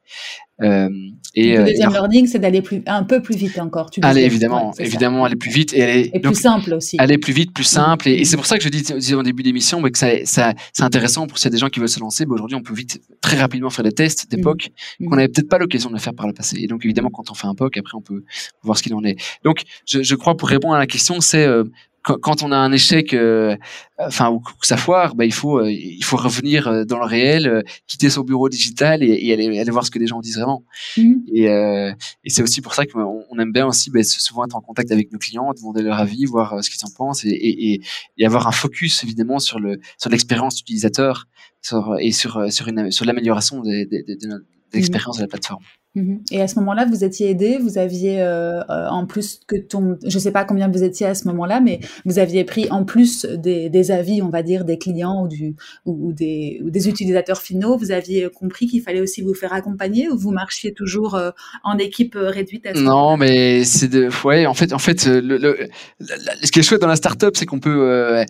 [0.62, 0.90] Euh,
[1.34, 3.90] et, le euh, deuxième learning, c'est d'aller plus, un peu plus vite encore.
[3.90, 6.98] Tu aller évidemment, évidemment, aller plus vite et aller et plus simple aussi.
[7.00, 8.10] Aller plus vite, plus simple.
[8.10, 11.28] Et, c'est pour ça que je dis au début d'émission que ça, ça c'est intéressant
[11.28, 12.26] pour s'il y a des gens qui veulent se lancer.
[12.26, 15.06] Bah, aujourd'hui, on peut vite, très rapidement faire des tests d'époque mmh.
[15.08, 16.58] qu'on n'avait peut-être pas l'occasion de le faire par le passé.
[16.60, 18.24] Et donc évidemment, quand on fait un POC, après, on peut
[18.64, 19.16] voir ce qu'il en est.
[19.44, 21.64] Donc, je, je crois pour répondre à la question, c'est euh,
[22.04, 23.56] quand, on a un échec, euh,
[24.00, 27.06] enfin ou que ça foire, bah, il faut euh, il faut revenir euh, dans le
[27.06, 30.64] réel, quitter son bureau digital et, aller, aller, voir ce que les gens disent vraiment.
[30.98, 31.14] Mmh.
[31.34, 34.62] Et, et c'est aussi pour ça qu'on on aime bien aussi bah, souvent être en
[34.62, 37.82] contact avec nos clients, demander leur avis, voir ce qu'ils en pensent et,
[38.24, 41.26] avoir un focus évidemment sur le sur l'expérience utilisateur
[41.62, 45.64] sur, et sur sur, une, sur l'amélioration de, de, de, de l'expérience de la plateforme.
[45.94, 46.22] Mhm.
[46.32, 49.98] Et à ce moment-là, vous étiez aidé, vous aviez euh, euh, en plus que ton,
[50.06, 53.26] je sais pas combien vous étiez à ce moment-là, mais vous aviez pris en plus
[53.26, 55.56] des, des avis, on va dire, des clients ou, du,
[55.86, 60.08] ou, des, ou des utilisateurs finaux, vous aviez compris qu'il fallait aussi vous faire accompagner
[60.08, 61.32] ou vous marchiez toujours euh,
[61.66, 65.38] en équipe réduite à ce Non, mais c'est de, ouais, en fait, en fait, le,
[65.38, 65.68] le,
[66.00, 68.24] ce qui est chouette dans la startup, c'est qu'on peut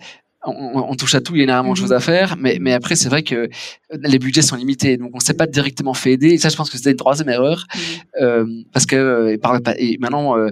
[0.44, 2.02] on, touche à tout, il y a énormément de choses à mhm.
[2.02, 3.48] faire, mais, mais après, c'est vrai que
[3.92, 6.30] les budgets sont limités, donc on ne s'est pas directement fait aider.
[6.30, 7.80] Et ça, je pense que c'était une troisième erreur, mhm.
[8.22, 9.36] euh, parce que euh,
[9.78, 10.50] et, maintenant, euh,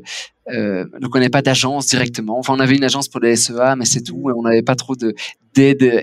[0.53, 2.39] euh, on pas d'agence directement.
[2.39, 4.31] Enfin, on avait une agence pour les SEA, mais c'est tout.
[4.31, 5.15] Et on n'avait pas trop de
[5.55, 6.01] d'aide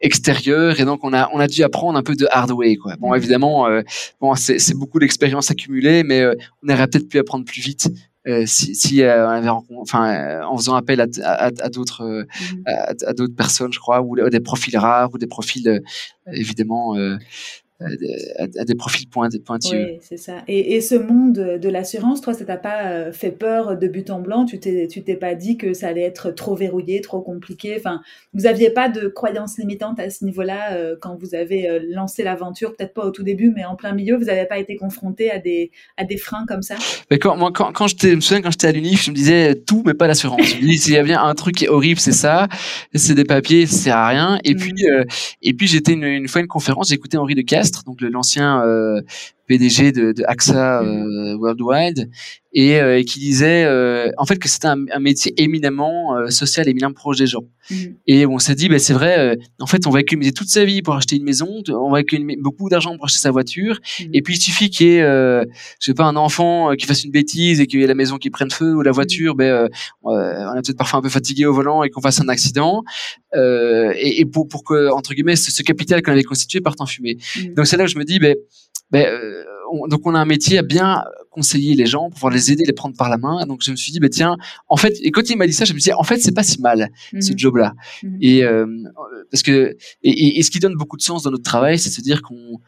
[0.00, 2.76] extérieure, et donc on a on a dû apprendre un peu de hard way.
[2.76, 2.94] Quoi.
[2.96, 3.16] Bon, mhm.
[3.16, 3.82] évidemment, euh,
[4.20, 6.24] bon, c'est beaucoup d'expérience accumulée, mais
[6.62, 7.88] on aurait peut-être pu apprendre plus vite
[8.26, 12.26] euh, si, si euh, on avait enfin euh, en faisant appel à, à, à d'autres
[12.52, 12.62] mmh.
[12.66, 15.82] à, d'autres personnes je crois ou des profils rares ou des profils
[16.32, 16.94] évidemment
[17.80, 19.70] à, des profils pointus.
[19.72, 20.42] Oui, c'est ça.
[20.48, 24.10] Et, et, ce monde de l'assurance, toi, ça t'a pas euh, fait peur de but
[24.10, 24.46] en blanc?
[24.46, 27.76] Tu t'es, tu t'es pas dit que ça allait être trop verrouillé, trop compliqué?
[27.78, 28.00] Enfin,
[28.34, 32.24] vous aviez pas de croyances limitantes à ce niveau-là euh, quand vous avez euh, lancé
[32.24, 32.74] l'aventure?
[32.74, 35.38] Peut-être pas au tout début, mais en plein milieu, vous n'avez pas été confronté à
[35.38, 36.74] des, à des freins comme ça?
[37.12, 39.16] Mais quand, moi, quand, quand j'étais, je me souviens quand j'étais à l'UNIF, je me
[39.16, 40.44] disais tout, mais pas l'assurance.
[40.44, 42.48] je me disais, s'il y a bien un truc qui est horrible, c'est ça.
[42.92, 44.40] C'est des papiers, ça sert à rien.
[44.42, 44.58] Et mmh.
[44.58, 44.86] puis,
[45.42, 47.42] et puis j'étais une, une fois une conférence, j'écoutais Henri de
[47.86, 49.00] Donc l'ancien euh,
[49.48, 52.10] PDG de, de AXA euh, Worldwide,
[52.52, 56.68] et, euh, et, qui disait euh, en fait que c'était un, un, métier éminemment social,
[56.68, 57.44] éminemment proche des gens.
[57.70, 57.74] Mmh.
[58.06, 60.82] Et on s'est dit, ben c'est vrai, en fait, on va économiser toute sa vie
[60.82, 64.04] pour acheter une maison, on va économiser beaucoup d'argent pour acheter sa voiture, mmh.
[64.12, 65.46] et puis il suffit qu'il y ait, je
[65.86, 68.30] sais pas, un enfant qui fasse une bêtise et qu'il y ait la maison qui
[68.30, 69.38] prenne feu ou la voiture, mmh.
[69.38, 69.68] ben
[70.02, 72.82] on est peut-être parfois un peu fatigué au volant et qu'on fasse un accident,
[73.34, 76.86] et, et, pour, pour que entre guillemets ce, ce capital qu'on avait constitué parte en
[76.86, 77.16] fumée.
[77.56, 78.34] Donc c'est là où je me dis, ben
[78.90, 79.37] ben,
[79.72, 82.64] euh, donc on a un métier à bien conseiller les gens, pour pouvoir les aider,
[82.66, 83.46] les prendre par la main.
[83.46, 84.36] Donc je me suis dit, ben tiens,
[84.68, 86.34] en fait, et quand il m'a dit ça, je me suis dit, en fait, c'est
[86.34, 87.38] pas si mal ce mhm.
[87.38, 87.74] job-là.
[88.02, 88.18] Mhm.
[88.20, 88.66] Et euh,
[89.30, 91.94] parce que et, et, ce qui donne beaucoup de sens dans notre travail, c'est de
[91.94, 92.60] se dire qu'on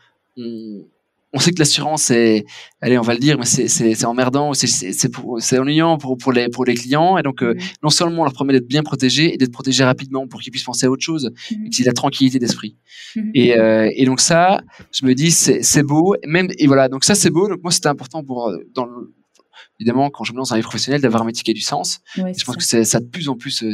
[1.33, 2.45] on, sait que l'assurance est,
[2.81, 6.75] allez, on va le dire, mais c'est emmerdant, c'est ennuyant pour, pour, les, pour les
[6.75, 7.19] clients.
[7.19, 7.61] Et donc, euh, mhm.
[7.83, 10.65] non seulement on leur promet d'être bien protégés et d'être protégés rapidement pour qu'ils puissent
[10.65, 11.67] penser à autre chose, mmh.
[11.67, 12.77] et qu'ils aient la tranquillité d'esprit.
[13.17, 13.31] Mhm.
[13.35, 14.61] Et, euh, et donc ça,
[14.93, 16.17] je me dis, c'est beau.
[16.27, 17.49] Même, et voilà, donc ça, c'est beau.
[17.49, 19.15] Donc moi, c'était important pour, euh, dans le,
[19.81, 22.01] évidemment, quand je me lance dans les professionnels, d'avoir un métier qui a du sens.
[22.15, 23.73] je pense que c'est ça de plus en plus euh,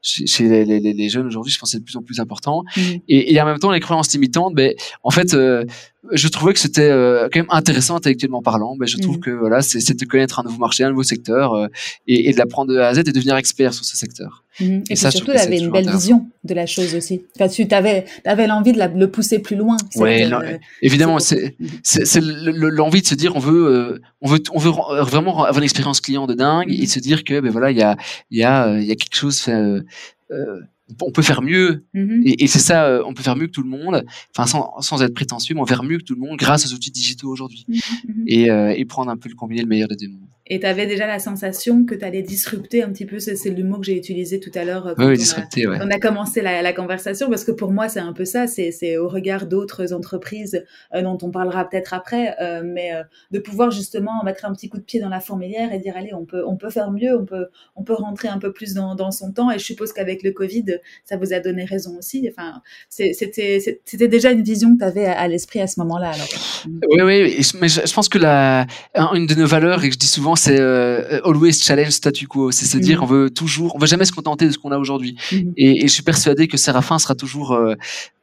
[0.00, 1.52] chez, les, les, les, jeunes aujourd'hui.
[1.52, 2.62] Je pense que c'est de plus en plus important.
[2.76, 2.80] Mmh.
[3.08, 5.64] Et, et, en même temps, les croyances limitantes, ben, en fait, euh,
[6.12, 8.76] je trouvais que c'était euh, quand même intéressant intellectuellement parlant.
[8.76, 9.20] Ben, je trouve mmh.
[9.20, 11.68] que voilà, c'est de connaître un nouveau marché, un nouveau secteur, euh,
[12.06, 14.44] et, et, de l'apprendre de A à Z et de devenir expert sur ce secteur.
[14.60, 14.80] Mmh.
[14.88, 17.22] Et, ça, surtout, tu avais une belle vision de la chose aussi.
[17.36, 19.76] Enfin, tu avais, avais l'envie de la, le pousser plus loin.
[19.96, 20.22] Oui,
[20.82, 21.54] évidemment, c'est
[22.20, 24.70] l'envie de se dire on veut, on veut, on veut
[25.02, 27.82] vraiment avoir une expérience client de dingue et se dire que ben voilà il y
[27.82, 27.96] a
[28.30, 29.82] il y a il y a quelque chose euh,
[30.30, 30.60] euh,
[31.02, 32.22] on peut faire mieux mm-hmm.
[32.24, 34.80] et, et c'est ça euh, on peut faire mieux que tout le monde enfin sans,
[34.80, 36.90] sans être prétentieux mais on peut faire mieux que tout le monde grâce aux outils
[36.90, 38.24] digitaux aujourd'hui mm-hmm.
[38.26, 40.66] et, euh, et prendre un peu le combiner le meilleur des deux mondes et tu
[40.66, 43.86] avais déjà la sensation que tu allais disrupter un petit peu, c'est le mot que
[43.86, 44.88] j'ai utilisé tout à l'heure.
[44.88, 45.78] Euh, oui, disrupter, ouais.
[45.80, 48.98] On a commencé la, la, conversation parce que pour moi, c'est un peu ça, c'est
[48.98, 53.70] au regard d'autres entreprises euh, dont on parlera peut-être après, euh, mais euh, de pouvoir
[53.70, 56.42] justement mettre un petit coup de pied dans la fourmilière et dire, allez, on peut,
[56.44, 59.32] on peut faire mieux, on peut, on peut rentrer un peu plus dans, dans son
[59.32, 59.52] temps.
[59.52, 60.64] Et je suppose qu'avec le Covid,
[61.04, 62.28] ça vous a donné raison aussi.
[62.28, 66.10] Enfin, c'était déjà une vision que tu avais à, à l'esprit à ce moment-là.
[66.66, 68.66] Oui, oui, mais je, je pense que la,
[69.14, 72.50] une de nos valeurs, et que je dis souvent, c'est euh, always challenge statu quo.
[72.50, 73.04] C'est se dire, mhm.
[73.04, 75.16] on veut toujours, on veut jamais se contenter de ce qu'on a aujourd'hui.
[75.32, 75.52] Mhm.
[75.56, 77.74] Et, et, je suis persuadé que Séraphin sera toujours euh,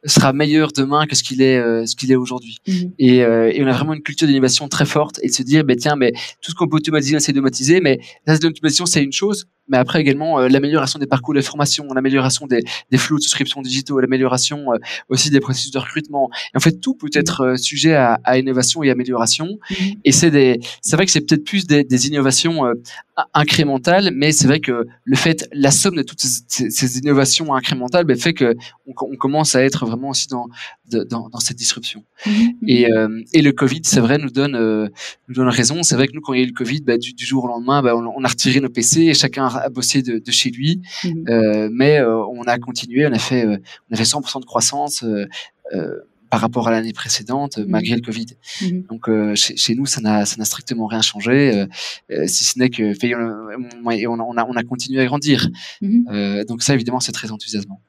[0.04, 2.58] sera meilleur demain que ce qu'il est euh, ce qu'il est aujourd'hui.
[2.66, 2.92] Mhm.
[2.98, 5.76] Et, et, on a vraiment une culture d'innovation très forte et de se dire, ben
[5.76, 7.80] tiens, mais tout ce qu'on peut automatiser, c'est d'automatiser.
[7.80, 12.46] Mais l'automatisation, c'est une chose mais après également euh, l'amélioration des parcours de formation, l'amélioration
[12.46, 14.78] des, des flux de souscription digitaux, l'amélioration euh,
[15.08, 16.30] aussi des processus de recrutement.
[16.54, 19.58] Et en fait, tout peut être euh, sujet à, à, innovation et amélioration.
[19.70, 19.98] Mm-hmm.
[20.04, 22.62] Et c'est des, c'est vrai que c'est peut-être plus des, des innovations
[23.34, 28.04] incrémentales, mais c'est vrai que le fait, la somme de toutes ces, ces innovations incrémentales,
[28.04, 28.54] ben, fait que
[28.86, 30.46] on, on, commence à être vraiment aussi dans
[30.86, 32.04] dans, dans cette disruption.
[32.26, 32.54] Mm-hmm.
[32.68, 32.88] Et,
[33.32, 34.56] et le Covid, c'est vrai, nous donne
[35.28, 35.82] nous donne raison.
[35.82, 37.44] C'est vrai que nous, quand il y a eu le Covid, ben, du, du, jour
[37.44, 40.30] au lendemain, ben, on, on, a retiré nos PC et chacun à bosser de, de
[40.30, 41.24] chez lui, mhm.
[41.28, 43.58] euh, mais euh, on a continué, on a fait, euh,
[43.90, 45.04] on a fait 100% de croissance
[46.30, 47.66] par rapport à l'année précédente, mhm.
[47.68, 48.26] malgré le Covid.
[48.62, 48.82] Mhm.
[48.90, 51.66] Donc euh, chez, chez, nous, ça n'a, strictement rien changé, euh,
[52.10, 52.94] euh si ce n'est que
[54.06, 55.48] on, on, a, on a continué à grandir.
[55.80, 56.06] Mhm.
[56.10, 57.80] euh, donc ça, évidemment, c'est très enthousiasmant.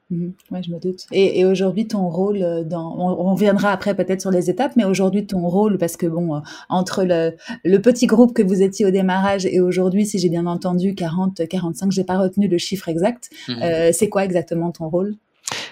[0.50, 1.06] Ouais, je me doute.
[1.12, 5.24] Et, et aujourd'hui, ton rôle, dans, on, reviendra après peut-être sur les étapes, mais aujourd'hui,
[5.24, 8.90] ton rôle, parce que bon, euh, entre le, le petit groupe que vous étiez au
[8.90, 13.30] démarrage et aujourd'hui, si j'ai bien entendu, 40, 45, j'ai pas retenu le chiffre exact,
[13.48, 15.14] euh, c'est quoi exactement ton rôle?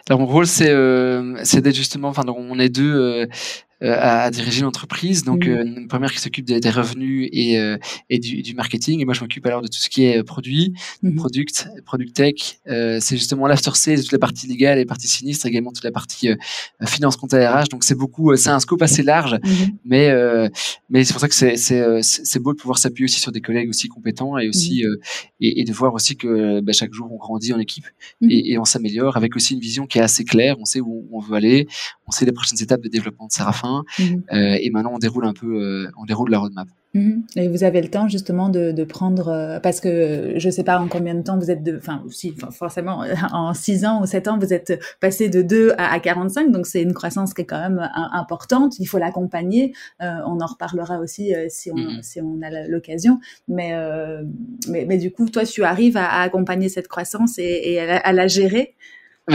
[0.08, 3.26] Alors mon rôle c'est euh, d'être justement, enfin on est deux euh,
[3.80, 5.24] à, à, diriger l'entreprise.
[5.24, 5.50] Donc, mmh.
[5.50, 7.76] euh, une première qui s'occupe des, des, revenus et, euh,
[8.10, 9.00] et du, du, marketing.
[9.00, 11.14] Et moi, je m'occupe alors de tout ce qui est produit, mmh.
[11.16, 12.60] product, product tech.
[12.66, 16.28] c'est justement l'after sales, toute la partie légale et partie sinistre, également toute la partie
[16.86, 17.68] finance, compte RH.
[17.70, 19.48] Donc, c'est beaucoup, c'est un scope assez large, mmh.
[19.84, 20.12] mais
[20.88, 23.40] mais c'est pour ça que c'est c'est c'est beau de pouvoir s'appuyer aussi sur des
[23.40, 24.84] collègues aussi compétents et aussi
[25.40, 27.86] et, et, de voir aussi que bah, chaque jour on grandit en équipe
[28.22, 30.56] et, et on s'améliore avec aussi une vision qui est assez claire.
[30.58, 31.68] On sait où on veut aller,
[32.06, 33.67] on sait les prochaines étapes de développement de Sarafin,
[33.98, 34.22] mhm.
[34.32, 36.68] euh, et maintenant on déroule un peu, euh, on déroule la roadmap.
[36.94, 37.24] Mhm.
[37.36, 40.64] Et vous avez le temps justement de, de prendre, euh, parce que je ne sais
[40.64, 44.06] pas en combien de temps vous êtes, de, enfin si, forcément en 6 ans ou
[44.06, 47.42] 7 ans vous êtes passé de 2 à, à 45, donc c'est une croissance qui
[47.42, 48.78] est quand même importante.
[48.78, 49.74] Il faut l'accompagner.
[50.00, 52.02] on en reparlera aussi si on mhm.
[52.02, 53.20] si on a l'occasion.
[53.48, 53.74] Mais,
[54.68, 57.98] mais mais du coup toi tu arrives à, à accompagner cette croissance et, et à,
[57.98, 58.74] à la gérer.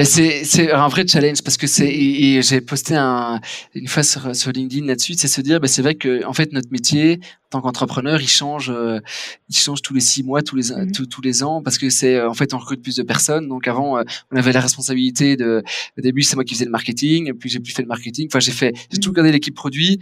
[0.04, 3.40] C'est un vrai challenge parce que c'est et, j'ai posté un
[3.76, 6.52] une fois sur, sur LinkedIn là-dessus, c'est se dire bah c'est vrai que en fait
[6.52, 7.20] notre métier
[7.54, 9.00] tant qu'entrepreneur, il change, euh,
[9.48, 10.92] il change tous les six mois, tous les mhm.
[10.92, 13.48] tous, les ans, parce que c'est euh, en fait on recrute plus de personnes.
[13.48, 15.64] Donc avant, euh, on avait la responsabilité de.
[15.98, 18.28] Au début, c'est moi qui faisais le marketing, puis j'ai plus fait le marketing.
[18.28, 19.16] Enfin, j'ai fait, j'ai tout mhm.
[19.16, 20.00] gardé l'équipe produit,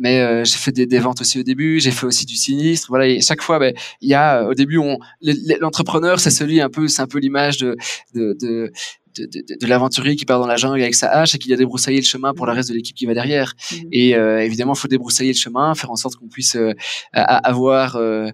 [0.00, 1.80] mais j'ai fait des, des, ventes aussi au début.
[1.80, 2.88] J'ai fait aussi du sinistre.
[2.90, 4.98] Voilà, et chaque fois, ben, il y a au début, on
[5.60, 7.76] l'entrepreneur, c'est celui un peu, c'est un peu l'image de,
[8.14, 8.72] de, de
[9.16, 11.56] de, de, de l'aventurier qui part dans la jungle avec sa hache et qui a
[11.56, 13.54] débroussaillé le chemin pour le reste de l'équipe qui va derrière.
[13.72, 13.88] Mhm.
[13.92, 16.72] Et euh, évidemment, il faut débroussailler le chemin, faire en sorte qu'on puisse euh,
[17.12, 18.30] avoir euh,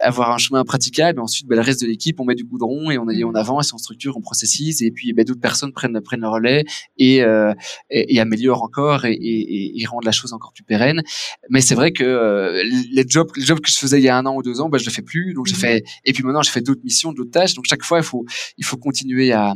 [0.00, 1.18] avoir un chemin praticable.
[1.18, 3.72] Et ensuite, bah, le reste de l'équipe, on met du goudron et on, on avance,
[3.72, 4.82] on structure, on processise.
[4.82, 6.64] Et puis, bah, d'autres personnes prennent prennent le relais
[6.98, 11.02] et, et, et améliorent encore et, et, et, rendent la chose encore plus pérenne.
[11.50, 14.26] Mais c'est vrai que les jobs les jobs que je faisais il y a un
[14.26, 15.34] an ou deux ans, bah, je le fais plus.
[15.34, 15.60] Donc, j'ai mhm.
[15.60, 17.54] fait et puis maintenant, j'ai fait d'autres missions, d'autres tâches.
[17.54, 18.24] Donc, chaque fois, il faut
[18.56, 19.54] il faut continuer à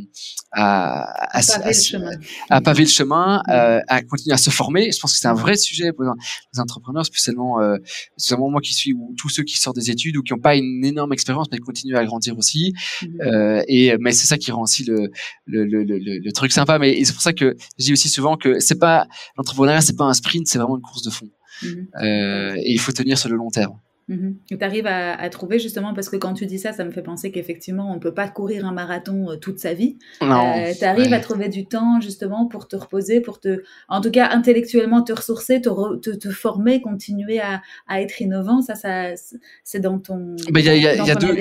[0.53, 2.11] à, à, paver le chemin,
[2.51, 4.91] à, paver le chemin euh, à continuer à se former.
[4.93, 7.77] Je pense que c'est un vrai sujet pour les entrepreneurs, spécialement, euh,
[8.17, 10.57] spécialement moi qui suis ou tous ceux qui sortent des études ou qui n'ont pas
[10.57, 12.75] une énorme expérience mais qui continuent à grandir aussi.
[13.03, 13.21] Mhm.
[13.23, 15.11] Euh, et mais c'est ça qui rend aussi le
[15.47, 16.79] le, le, le, le truc sympa.
[16.79, 20.05] Mais c'est pour ça que je dis aussi souvent que c'est pas l'entrepreneuriat, c'est pas
[20.05, 21.29] un sprint, c'est vraiment une course de fond.
[21.65, 23.79] Euh, et il faut tenir sur le long terme.
[24.09, 24.37] Mhm.
[24.49, 27.03] Tu arrives à, à, trouver justement, parce que quand tu dis ça, ça me fait
[27.03, 29.97] penser qu'effectivement, on ne peut pas courir un marathon euh, toute sa vie.
[30.23, 34.11] Euh, tu arrives à trouver du temps justement pour te reposer, pour te, en tout
[34.11, 38.61] cas intellectuellement te ressourcer, te, te, te, former, continuer à, à, être innovant.
[38.61, 39.15] Ça, ça
[39.63, 40.37] c'est dans ton.
[40.49, 41.37] Il y, a, y, a deux,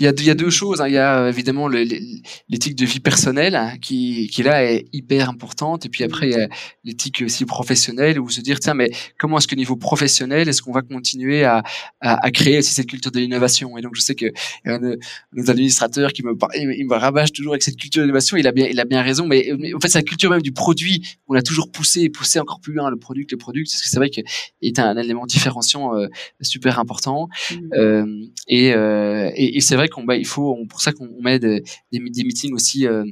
[0.00, 0.80] y, a, y a deux choses.
[0.80, 0.88] Hein.
[0.88, 5.84] Il y a évidemment l'éthique de vie personnelle hein, qui, qui là est hyper importante.
[5.84, 6.48] Et puis après, il y a
[6.84, 10.72] l'éthique aussi professionnelle où se dire, tiens, mais comment est-ce que niveau professionnel, est-ce qu'on
[10.72, 11.62] va continuer à
[12.00, 13.76] à, à, créer aussi cette culture de l'innovation.
[13.78, 14.26] Et donc je sais que
[14.64, 14.98] un de
[15.32, 18.36] nos administrateurs qui me il me rabâche toujours avec cette culture d'innovation.
[18.36, 20.52] Il a bien il a bien raison, mais, en fait c'est la culture même du
[20.52, 21.18] produit.
[21.28, 23.98] On a toujours poussé poussé encore plus loin le produit, le produit, parce que c'est
[23.98, 24.24] vrai qu'il
[24.62, 26.06] est un élément différenciant euh,
[26.40, 27.28] super important.
[27.50, 27.54] Mmh.
[27.74, 31.08] Euh, et, euh, et, et c'est vrai qu'on bah, il faut on, pour ça qu'on
[31.20, 33.04] met des, des, des meetings aussi euh,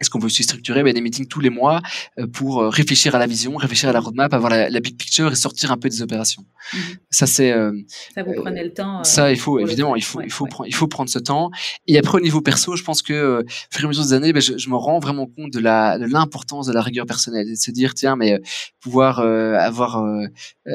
[0.00, 1.80] est-ce qu'on peut aussi structurer ben, des meetings tous les mois
[2.18, 4.96] euh, pour euh, réfléchir à la vision, réfléchir à la roadmap, avoir la, la big
[4.96, 6.44] picture et sortir un peu des opérations?
[6.74, 6.80] Mhm.
[7.10, 7.72] Ça c'est euh,
[8.14, 9.04] ça vous prenez le temps.
[9.04, 11.50] ça il faut évidemment il faut il faut prendre il faut prendre ce temps.
[11.86, 14.32] Et après au niveau perso, je pense que au fur et à mesure des années,
[14.32, 17.46] ben, je, je, me rends vraiment compte de la de l'importance de la rigueur personnelle,
[17.46, 18.40] et de se dire tiens mais
[18.80, 20.04] pouvoir avoir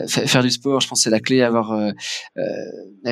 [0.07, 1.93] faire du sport, je pense c'est la clé, avoir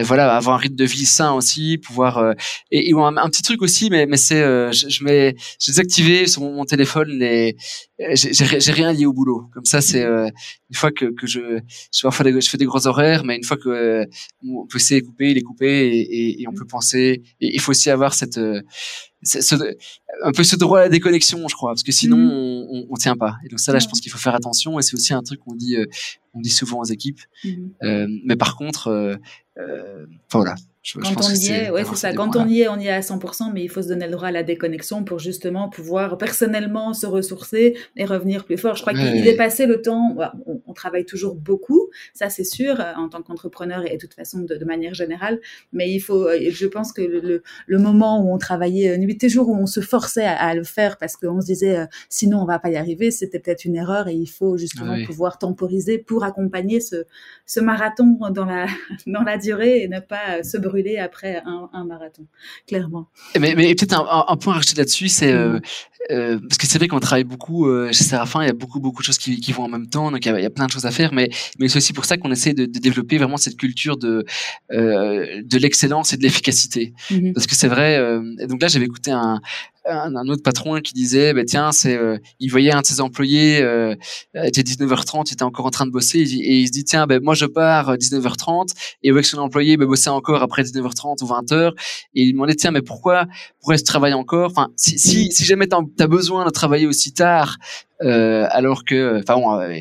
[0.03, 2.33] voilà avoir un rythme de vie sain aussi, pouvoir
[2.71, 4.41] et, et un, un, petit truc aussi, mais mais c'est
[4.71, 5.71] je, je mets je
[6.27, 7.55] sur mon, téléphone les
[8.13, 9.49] j'ai rien lié au boulot.
[9.53, 10.29] Comme ça c'est euh,
[10.69, 11.59] une fois que, que je
[11.93, 14.05] je fais, des, je fais des gros horaires mais une fois que euh,
[14.43, 17.59] on peut essayer de couper il est coupé et, et, on peut penser et il
[17.59, 18.61] faut aussi avoir cette euh,
[19.23, 19.55] ce,
[20.23, 22.67] un peu ce droit à la déconnexion, je crois, parce que sinon mm.
[22.71, 23.35] on, on, tient pas.
[23.45, 25.41] Et donc ça là, je pense qu'il faut faire attention et c'est aussi un truc
[25.41, 25.75] qu'on dit,
[26.33, 27.19] on dit souvent aux équipes.
[27.43, 28.21] Mm.
[28.23, 29.19] mais par contre,
[29.59, 30.55] euh, voilà,
[30.93, 32.13] quand on y est, ouais, c'est ça.
[32.13, 34.13] Quand on y est, on y est à 100%, mais il faut se donner le
[34.13, 38.75] droit à la déconnexion pour justement pouvoir personnellement se ressourcer et revenir plus fort.
[38.75, 40.15] Je crois qu'il est passé le temps.
[40.65, 44.39] On, travaille toujours beaucoup, ça c'est sûr, euh, en tant qu'entrepreneur et de toute façon
[44.39, 45.39] de, manière générale.
[45.73, 49.17] Mais il faut, euh, je pense que le, le, moment où on travaillait euh, nuit
[49.21, 52.45] et jour, où on se forçait à, le faire parce qu'on se disait sinon on
[52.45, 56.23] va pas y arriver, c'était peut-être une erreur et il faut justement pouvoir temporiser pour
[56.23, 57.05] accompagner ce,
[57.45, 58.67] ce marathon dans la
[59.07, 62.25] dans la durée et ne pas se brûler après un, marathon,
[62.67, 63.09] clairement.
[63.39, 65.61] Mais, mais peut-être un, point à rajouter là-dessus, c'est euh, mm.
[66.11, 68.79] euh, parce que c'est vrai qu'on travaille beaucoup euh, chez Séraphin, il y a beaucoup
[68.79, 70.71] beaucoup de choses qui, qui vont en même temps, donc il y, a, plein de
[70.71, 73.37] choses à faire, mais mais c'est aussi pour ça qu'on essaie de, de, développer vraiment
[73.37, 74.25] cette culture de
[74.71, 77.33] de l'excellence et de l'efficacité, mm-hmm.
[77.33, 77.99] parce que c'est vrai.
[78.39, 79.41] et donc là, j'avais écouté un
[79.89, 83.61] un, autre patron qui disait bah, tiens c'est euh, il voyait un de ses employés
[83.61, 83.95] euh,
[84.35, 87.21] était 19h30 il était encore en train de bosser et il se dit tiens ben
[87.21, 91.27] moi je pars 19h30 euh, et avec son employé ben, bosser encore après 19h30 ou
[91.27, 91.71] 20h
[92.15, 93.25] et il demandait tiens mais pourquoi
[93.59, 94.51] pourquoi tu travailles encore?
[94.51, 97.57] Enfin si, si, si jamais tu as besoin de travailler aussi tard
[98.01, 99.79] euh, alors que enfin bon euh,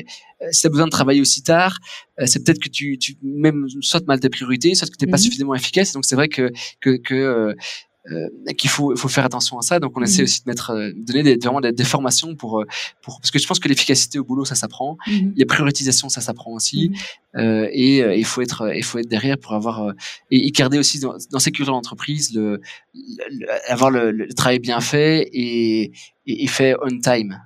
[0.51, 1.79] si tu as besoin de travailler aussi tard,
[2.25, 5.17] c'est peut-être que tu, tu même soit mal tes priorités, soit que tu n'es pas
[5.17, 5.93] mmh suffisamment efficace.
[5.93, 7.55] Donc c'est vrai que que, que
[8.11, 9.79] euh, qu'il faut, faut faire attention à ça.
[9.79, 10.23] Donc on essaie mhm.
[10.23, 12.65] aussi de mettre, euh, donner des, vraiment des, formations pour, euh,
[13.01, 15.31] pour, parce que je pense que l'efficacité au boulot ça s'apprend, mmh.
[15.35, 17.39] les priorisations ça s'apprend aussi, mmh.
[17.39, 19.93] euh, et il faut être, il faut être derrière pour avoir
[20.31, 22.61] et, garder aussi dans, dans ces cultures d'entreprise le,
[23.67, 25.91] avoir le, travail bien fait et,
[26.25, 27.39] et, fait on time.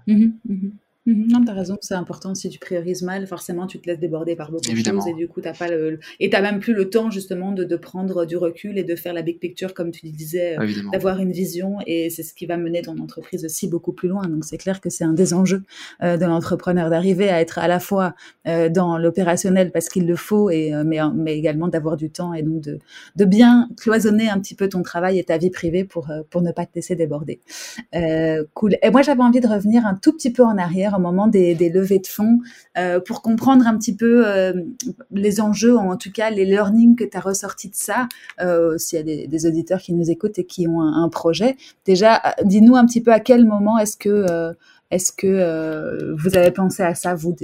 [1.05, 1.27] Mmh Mhm.
[1.31, 2.33] Non, t'as raison, c'est important.
[2.35, 5.27] Si tu priorises mal, forcément, tu te laisses déborder par beaucoup de choses et du
[5.27, 8.37] coup, t'as pas le, et t'as même plus le temps justement de, de, prendre du
[8.37, 12.09] recul et de faire la big picture comme tu disais, euh, d'avoir une vision et
[12.09, 14.27] c'est ce qui va mener ton entreprise aussi beaucoup plus loin.
[14.27, 15.63] Donc c'est clair que c'est un des enjeux
[16.01, 18.15] euh, de l'entrepreneur d'arriver à être à la fois
[18.47, 22.43] euh, dans l'opérationnel parce qu'il le faut et mais, mais également d'avoir du temps et
[22.43, 22.79] donc de,
[23.15, 26.51] de bien cloisonner un petit peu ton travail et ta vie privée pour pour ne
[26.51, 27.39] pas te laisser déborder.
[28.53, 28.77] cool.
[28.81, 31.55] Et moi j'avais envie de revenir un tout petit peu en arrière au moment des,
[31.55, 32.39] levées de fonds
[32.77, 34.53] euh, pour comprendre un petit peu euh,
[35.11, 38.07] les enjeux, en tout cas les learnings que tu as ressortis de ça,
[38.41, 41.57] euh, s'il y a des, auditeurs qui nous écoutent et qui ont un, projet.
[41.85, 44.53] Déjà, dis-nous un petit peu à quel moment est-ce que,
[44.89, 47.35] est-ce que vous avez pensé à ça, vous,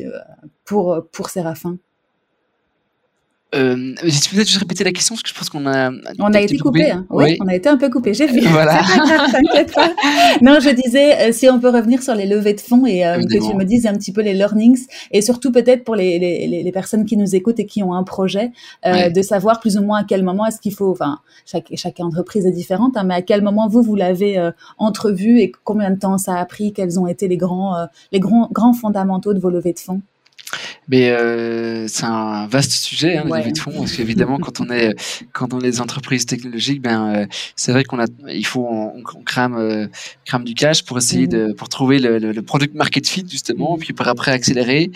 [0.63, 1.77] pour, pour Séraphin?
[3.55, 5.91] Euh, peut-être juste répéter la question parce que je pense qu'on a.
[6.19, 7.05] On a été coupé, hein.
[7.09, 8.13] oui, on a été un peu coupé.
[8.13, 8.41] J'ai vu.
[8.41, 8.79] Voilà.
[9.31, 9.91] T'inquiète pas.
[10.41, 13.19] Non, je disais euh, si on peut revenir sur les levées de fonds et euh,
[13.19, 16.63] que tu me dises un petit peu les learnings et surtout peut-être pour les, les,
[16.63, 18.51] les, personnes qui nous écoutent et qui ont un projet,
[18.85, 20.91] euh, de savoir plus ou moins à quel moment est-ce qu'il faut.
[20.91, 24.51] Enfin, chaque chaque entreprise est différente, hein, mais à quel moment vous vous l'avez euh,
[24.77, 28.47] entrevu et combien de temps ça a pris, quels ont été les grands les grands
[28.51, 30.01] grands fondamentaux de vos levées de fonds?
[30.88, 34.95] Mais euh, c'est un vaste sujet, hein, les de fonds, parce qu'évidemment, quand on est
[35.33, 39.03] quand on est des entreprises technologiques, ben euh, c'est vrai qu'on a, il faut on,
[39.23, 39.88] crame euh,
[40.25, 41.29] crame du cash pour essayer mmh.
[41.29, 43.79] de pour trouver le, le, product market fit justement, mmh.
[43.79, 44.91] puis pour après accélérer.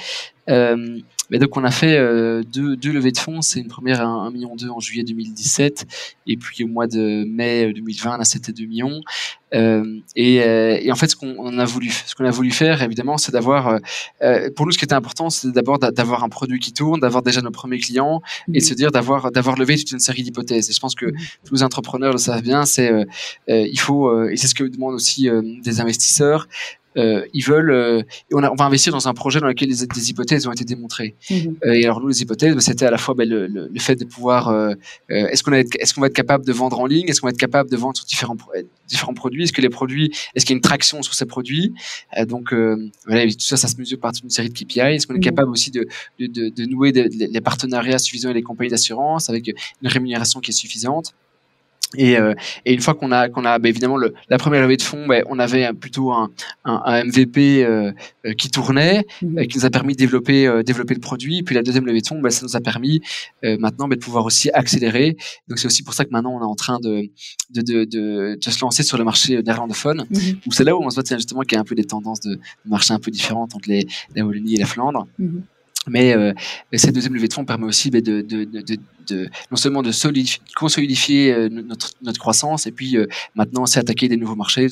[0.49, 3.41] Euh, mais donc on a fait euh, deux, deux levées de fonds.
[3.41, 5.85] C'est une première à 1,2 million en juillet 2017
[6.27, 9.01] et puis au mois de mai 2020 là c'était 2 millions.
[9.53, 12.81] Euh, et, euh, et, en fait ce qu'on a voulu ce qu'on a voulu faire
[12.81, 13.77] évidemment c'est d'avoir
[14.23, 17.21] euh, pour nous ce qui était important c'est d'abord d'avoir un produit qui tourne, d'avoir
[17.21, 20.69] déjà nos premiers clients et de se dire d'avoir d'avoir levé toute une série d'hypothèses.
[20.69, 21.05] Et je pense que
[21.45, 22.91] tous les entrepreneurs le savent bien, c'est
[23.47, 25.29] il faut et c'est ce que demandent aussi
[25.63, 26.47] des investisseurs,
[26.97, 28.01] euh, ils veulent euh,
[28.31, 30.63] on, a, on, va investir dans un projet dans lequel des, des hypothèses ont été
[30.63, 31.15] démontrées.
[31.29, 31.55] Mhm.
[31.65, 33.79] Euh, et alors nous les hypothèses, bah, c'était à la fois bah, le, le, le,
[33.79, 34.53] fait de pouvoir
[35.09, 37.37] est-ce qu'on est-ce qu'on va être capable de vendre en ligne, est-ce qu'on va être
[37.37, 38.37] capable de vendre sur différents
[38.87, 41.73] différents produits, est-ce que les produits, est-ce qu'il y a une traction sur ces produits,
[42.27, 42.53] donc
[43.05, 44.79] voilà tout ça ça se mesure par une série de KPI.
[44.79, 45.23] Est-ce qu'on est mhm.
[45.23, 45.87] capable aussi de
[46.19, 50.39] de, de, de nouer des, les partenariats suffisants avec les compagnies d'assurance avec une rémunération
[50.39, 51.13] qui est suffisante?
[51.95, 52.33] Et, euh,
[52.65, 55.05] et, une fois qu'on a, qu'on a bah, évidemment le, la première levée de fonds,
[55.07, 56.31] bah, on avait plutôt un,
[56.65, 57.91] un, un MVP euh,
[58.25, 59.45] euh, qui tournait, mmh.
[59.47, 61.43] qui nous a permis de développer, développer le produit.
[61.43, 63.01] Puis la deuxième levée de fonds, bah, ça nous a permis
[63.43, 65.17] maintenant de pouvoir aussi accélérer.
[65.47, 67.09] Donc c'est aussi pour ça que maintenant on est en train de,
[67.51, 70.05] de, de, de, de se lancer sur le marché néerlandophone,
[70.47, 72.21] où c'est là où on se voit justement qu'il y a un peu des tendances
[72.21, 75.07] de, marché un peu différentes entre les, la Wallonie et la Flandre.
[75.19, 75.39] Mmh.
[75.89, 76.15] Mais
[76.73, 78.25] cette deuxième levée de fonds permet aussi de,
[79.07, 83.79] de, non seulement de solidifier, consolidifier euh, notre, notre croissance et puis euh, maintenant c'est
[83.79, 84.67] attaquer des nouveaux marchés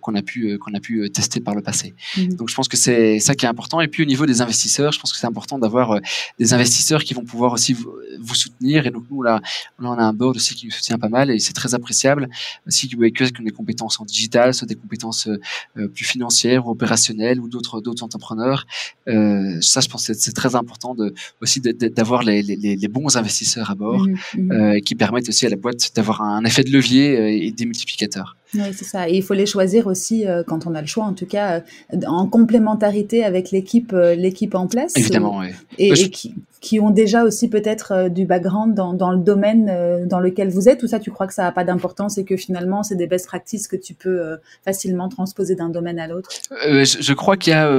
[0.00, 1.94] qu'on a pu euh, qu'on a pu tester par le passé.
[2.16, 2.34] Mhm.
[2.34, 3.80] Donc je pense que c'est ça qui est important.
[3.80, 6.00] Et puis au niveau des investisseurs, je pense que c'est important d'avoir
[6.38, 8.86] des investisseurs qui vont pouvoir aussi vous, vous, soutenir.
[8.86, 9.40] Et donc nous là,
[9.80, 12.28] là on a un board aussi qui nous soutient pas mal et c'est très appréciable.
[12.66, 15.28] Aussi que que des compétences en digital, soit des compétences
[15.74, 18.66] plus financières ou opérationnelles ou d'autres d'autres entrepreneurs.
[19.08, 23.16] Euh, ça je pense que c'est très important de aussi d'avoir les, les, les bons
[23.16, 24.52] investisseurs à bord, mmh, mmh.
[24.52, 27.64] Euh, qui permettent aussi à la boîte d'avoir un effet de levier euh, et des
[27.64, 28.36] multiplicateurs.
[28.54, 29.08] Oui, c'est ça.
[29.08, 31.62] Et il faut les choisir aussi, euh, quand on a le choix, en tout cas,
[32.06, 34.92] en complémentarité avec l'équipe, l'équipe en place.
[34.96, 35.48] Évidemment, oui.
[35.78, 40.50] Et, qui, qui, ont déjà aussi peut-être du background dans, dans, le domaine dans lequel
[40.50, 40.82] vous êtes.
[40.82, 43.26] Ou ça, tu crois que ça n'a pas d'importance et que finalement, c'est des best
[43.26, 46.30] practices que tu peux facilement transposer d'un domaine à l'autre?
[46.50, 47.70] Je, je, crois qu'il y a,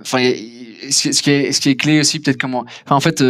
[0.00, 0.18] enfin,
[0.90, 3.22] ce qui est, ce qui est clé aussi, peut-être comment, enfin, en fait,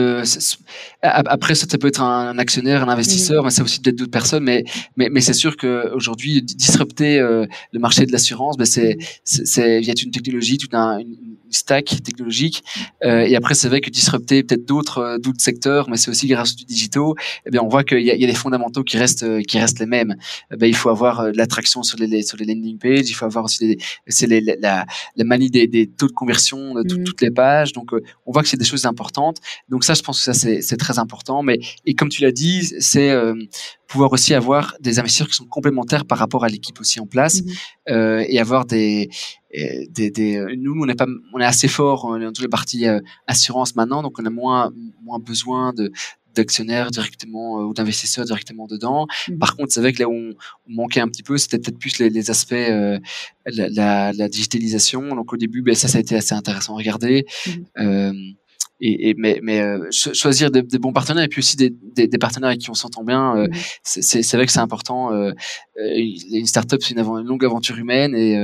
[1.03, 3.47] après ça, ça peut être un, actionnaire, un investisseur, mmh.
[3.47, 4.45] mais c'est aussi peut-être d'autres personnes.
[4.45, 4.65] Mais
[4.97, 6.45] mais, mais c'est sûr qu'aujourd'hui,
[6.79, 12.03] disrupter euh, le marché de l'assurance, ben c'est via une technologie, toute un, une, stack
[12.03, 12.63] technologique.
[13.05, 16.27] Euh, et après, c'est vrai que disrupter peut-être d'autres euh, d'autres secteurs, mais c'est aussi
[16.27, 17.15] grâce du digitaux.
[17.47, 19.59] Eh bien, on voit qu'il y a, il y a des fondamentaux qui restent qui
[19.59, 20.15] restent les mêmes.
[20.53, 23.09] Eh il faut avoir de l'attraction sur les sur les landing pages.
[23.09, 24.85] Il faut avoir aussi c'est la,
[25.17, 27.05] la manie des, des taux de conversion de mmh.
[27.05, 27.73] toutes les pages.
[27.73, 27.93] Donc,
[28.27, 29.39] on voit que c'est des choses importantes.
[29.71, 31.43] Donc ça, je pense que ça c'est très important.
[31.43, 33.11] Mais et comme tu l'as dit, c'est
[33.89, 37.43] pouvoir aussi avoir des investisseurs qui sont complémentaires par rapport à l'équipe aussi en place
[37.43, 37.53] mhm.
[37.91, 39.09] euh, et avoir des,
[39.53, 43.01] des, des, nous on est pas on est assez fort dans toutes les parties euh,
[43.27, 44.71] assurance maintenant donc on a moins
[45.03, 45.91] moins besoin de
[46.35, 49.09] d'actionnaires directement ou d'investisseurs directement dedans.
[49.29, 49.39] Mhm.
[49.39, 50.35] Par contre, c'est vrai que là où on,
[50.69, 52.55] manquait un petit peu, c'était peut-être plus les, aspects
[53.47, 55.17] la, la, digitalisation.
[55.17, 57.27] Donc au début, ben, ça, ça a été assez intéressant à regarder.
[57.77, 58.37] Mhm
[58.81, 62.07] et, et, mais, mais euh, choisir des, des, bons partenaires et puis aussi des, des,
[62.07, 63.49] des partenaires avec qui on s'entend bien, euh,
[63.83, 65.13] c'est vrai que c'est important.
[65.13, 65.33] Euh,
[65.77, 68.37] une startup, c'est une, une, longue aventure humaine et,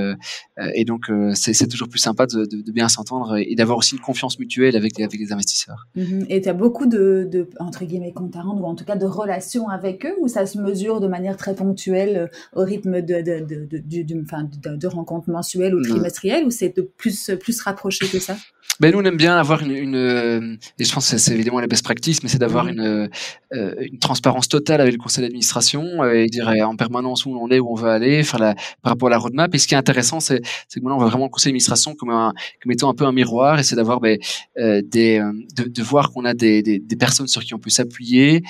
[0.74, 4.00] et donc c'est toujours plus sympa de, de, de bien s'entendre et d'avoir aussi une
[4.00, 5.86] confiance mutuelle avec, avec les investisseurs.
[5.96, 6.26] Mm-hmm.
[6.28, 8.96] Et tu as beaucoup de, de, entre guillemets, comptes à rendre ou en tout cas
[8.96, 13.20] de relations avec eux ou ça se mesure de manière très ponctuelle au rythme de,
[13.20, 18.36] de, rencontres mensuelles ou trimestrielles ou c'est de plus, plus rapproché que ça?
[18.80, 19.94] Ben nous on aime bien avoir une, une
[20.24, 23.08] euh, et je pense que c'est évidemment la best practice, mais c'est d'avoir une,
[23.52, 27.48] euh, une transparence totale avec le conseil d'administration euh, et dire en permanence où on
[27.50, 29.54] est, où on veut aller, faire la, par rapport à la roadmap.
[29.54, 32.10] Et ce qui est intéressant, c'est que maintenant on voit vraiment le conseil d'administration comme,
[32.10, 34.18] un, comme étant un peu un miroir, et c'est d'avoir ben,
[34.56, 35.20] des,
[35.56, 38.42] de, de voir qu'on a des, des, des, personnes sur qui on peut s'appuyer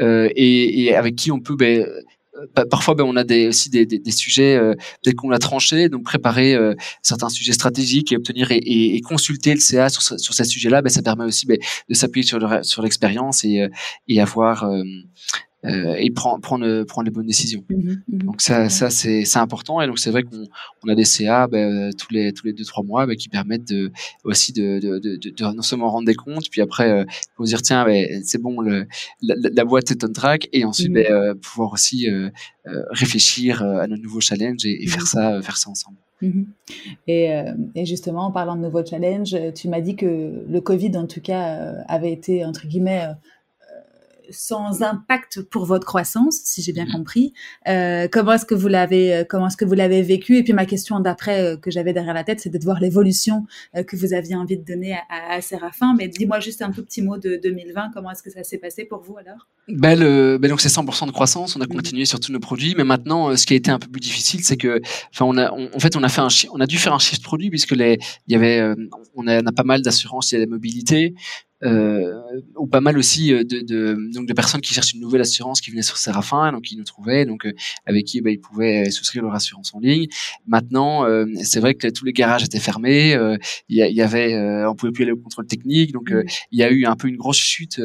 [0.00, 1.86] et, et, avec qui on peut ben,
[2.70, 4.74] parfois ben, on a des, aussi des, des, des sujets euh,
[5.16, 9.60] qu'on a tranché donc préparer euh, certains sujets stratégiques et obtenir et, et, consulter le
[9.60, 13.44] CA sur, sur ces sujets-là ben, ça permet aussi ben, de s'appuyer sur sur l'expérience
[13.44, 13.68] et, euh,
[14.08, 14.66] et avoir
[15.64, 17.64] euh, et prendre prendre prendre les bonnes décisions.
[17.70, 20.44] Mmh mmh donc ça ça c'est c'est important et donc c'est vrai qu'on
[20.84, 23.68] on a des CA ben, tous les tous les deux trois mois ben, qui permettent
[23.68, 23.92] de
[24.24, 27.04] aussi de, de, de, de, non seulement rendre des comptes puis après euh,
[27.36, 28.86] faut dire tiens ben, c'est bon le
[29.22, 32.30] la, la, boîte est on track et ensuite mmh euh, pouvoir aussi euh,
[32.66, 35.96] euh, réfléchir à nos nouveaux challenges et, et faire ça faire ça ensemble.
[37.08, 40.96] Et, euh, et, justement, en parlant de nouveaux challenges, tu m'as dit que le Covid,
[40.96, 43.08] en tout cas, avait été, entre guillemets,
[44.30, 46.92] sans impact pour votre croissance, si j'ai bien mm.
[46.92, 47.32] compris.
[47.68, 50.36] Euh, comment est-ce que vous l'avez, euh, comment est-ce que vous l'avez vécu?
[50.36, 53.46] Et puis ma question d'après euh, que j'avais derrière la tête, c'était de voir l'évolution
[53.86, 55.94] que vous aviez envie de donner à, à, Séraphin.
[55.96, 57.90] Mais dis-moi juste un tout petit mot de 2020.
[57.94, 59.48] Comment est-ce que ça s'est passé pour vous alors?
[59.68, 61.56] Ben, le, ben donc c'est 100% de croissance.
[61.56, 61.68] On a mm.
[61.68, 64.42] continué sur tous nos produits, mais maintenant, ce qui a été un peu plus difficile,
[64.44, 64.80] c'est que,
[65.12, 67.22] enfin, on a, en fait, on a fait un, on a dû faire un shift
[67.22, 68.74] produit puisque les, il y avait,
[69.14, 71.14] on a, on a pas mal d'assurances, il y a la mobilité,
[72.56, 75.60] ou pas mal aussi euh, de, de, donc de personnes qui cherchent une nouvelle assurance
[75.60, 77.52] qui venaient sur Séraphin, donc qui nous trouvaient, donc euh,
[77.86, 80.06] avec qui bah, ils pouvaient souscrire leur assurance en ligne.
[80.46, 83.16] Maintenant, euh, c'est vrai que tous les garages étaient fermés,
[83.68, 84.36] il y, y, avait,
[84.66, 86.22] on pouvait plus aller au contrôle technique, donc mmh.
[86.52, 87.80] il y a eu un peu une grosse chute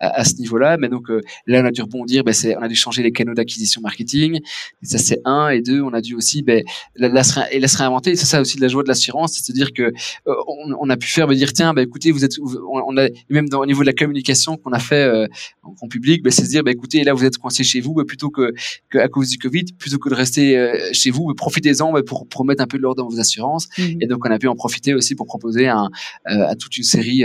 [0.00, 0.76] à, à, ce niveau-là.
[0.78, 1.08] Mais donc
[1.46, 4.40] là, on a dû rebondir, bah, c'est, on a dû changer les canaux d'acquisition marketing.
[4.82, 6.54] Et ça c'est un et deux, on a dû aussi bah,
[6.96, 7.22] la, la,
[7.52, 8.16] et la se réinventer.
[8.16, 9.92] C'est ça aussi de la joie de l'assurance, c'est de dire que
[10.26, 13.48] on, on, a pu faire, bah, dire tiens, bah, écoutez, vous êtes, on, a même
[13.48, 15.26] dans, au niveau de la communication qu'on a fait euh,
[15.62, 18.04] en, public, ben, c'est se dire, ben, écoutez, là vous êtes coincé chez vous, ben,
[18.04, 18.52] plutôt que,
[18.90, 22.44] que, à cause du Covid, plutôt que de rester euh, chez vous, profitez-en pour, pour
[22.44, 23.68] mettre un peu de l'ordre dans vos assurances.
[23.78, 23.98] Mhm.
[24.00, 25.88] Et donc on a pu en profiter aussi pour proposer un,
[26.24, 27.24] à toute une série,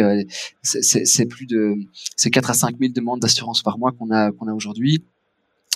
[0.61, 1.75] c'est plus de,
[2.15, 5.03] c'est 4 à 5 000 demandes d'assurance par mois qu'on a qu'on a aujourd'hui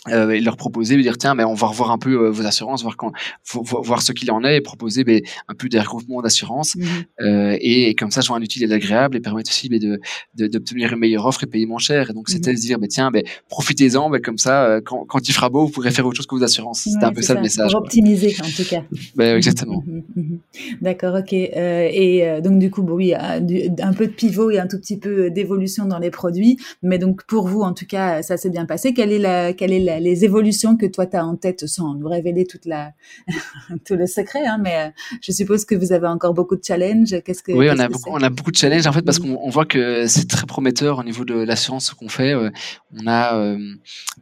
[0.10, 2.46] euh, et leur proposer, de dire tiens, mais on va revoir un peu euh, vos
[2.46, 3.12] assurances, voir quand,
[3.54, 6.86] voir ce qu'il en est, et proposer mais, un peu des regroupements d'assurance, mhm.
[7.22, 10.00] euh, et, comme ça, joindre utile et agréable, et permettre aussi mais, de
[10.36, 12.10] d'obtenir une meilleure offre et payer moins cher.
[12.10, 12.58] Et donc c'était mhm.
[12.58, 15.72] se dire, mais tiens, mais profitez-en, mais comme ça, quand, quand il fera beau, vous
[15.72, 16.82] pourrez faire autre chose que vos assurances.
[16.82, 17.72] C'était un peu ça, le message.
[17.72, 18.84] Pour optimiser en tout cas.
[19.16, 19.84] Ben, exactement.
[19.88, 20.40] Mhm,
[20.82, 21.34] D'accord, ok.
[21.34, 25.30] Et donc du coup, bon, oui, un peu de pivot et un tout petit peu
[25.30, 28.94] d'évolution dans les produits, mais donc pour vous, en tout cas, ça s'est bien passé.
[28.94, 31.96] Quelle est la, quelle est la les évolutions que toi tu as en tête sans
[31.96, 32.92] nous révéler toute la,
[33.86, 34.90] tout le secret, hein, mais euh,
[35.22, 37.16] je suppose que vous avez encore beaucoup de challenges.
[37.24, 39.50] Qu'est-ce que Oui, on a beaucoup, on a beaucoup de challenges en fait parce qu'on
[39.50, 42.34] voit que c'est très prometteur au niveau de l'assurance ce qu'on fait.
[42.34, 42.50] Euh,
[42.92, 43.58] on a, euh,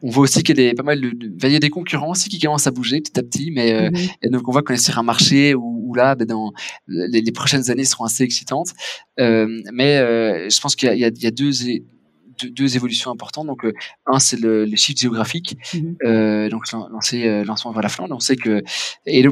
[0.02, 2.30] on voit aussi qu'il y a des, pas mal de, y a des concurrents aussi
[2.30, 4.98] qui commencent à bouger petit à petit, mais et donc on voit qu'on est sur
[4.98, 6.52] un marché où, là, ben, dans
[6.88, 8.70] les, prochaines années seront assez excitantes.
[9.18, 9.98] mais
[10.50, 11.64] je pense qu'il y, y, y a, deux
[12.44, 13.48] deux, évolutions importantes.
[13.48, 13.66] Donc,
[14.06, 15.58] un, c'est le, les chiffres géographiques.
[15.74, 15.96] Mhm.
[16.06, 18.16] euh, donc, lancer, euh, lancement vers la Flandre.
[18.16, 18.64] On sait que,
[19.06, 19.26] et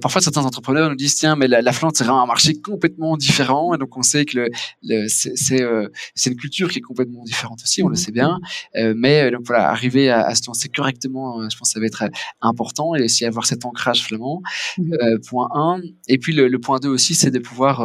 [0.00, 3.74] parfois, certains entrepreneurs nous disent, tiens, mais la, Flandre, c'est vraiment un marché complètement différent.
[3.74, 4.48] Et donc, on sait que le,
[4.82, 7.96] le c'est, euh, c'est une culture qui est complètement différente aussi, on le mhm.
[7.96, 8.40] sait bien.
[8.74, 12.04] Mais, donc, voilà, arriver à, à, se lancer correctement, je pense que ça va être
[12.40, 14.42] important et aussi avoir cet ancrage flamand.
[14.78, 15.20] Mhm.
[15.28, 15.80] point 1.
[16.08, 17.84] Et puis, le, le point 2 aussi, c'est de pouvoir,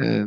[0.00, 0.26] euh,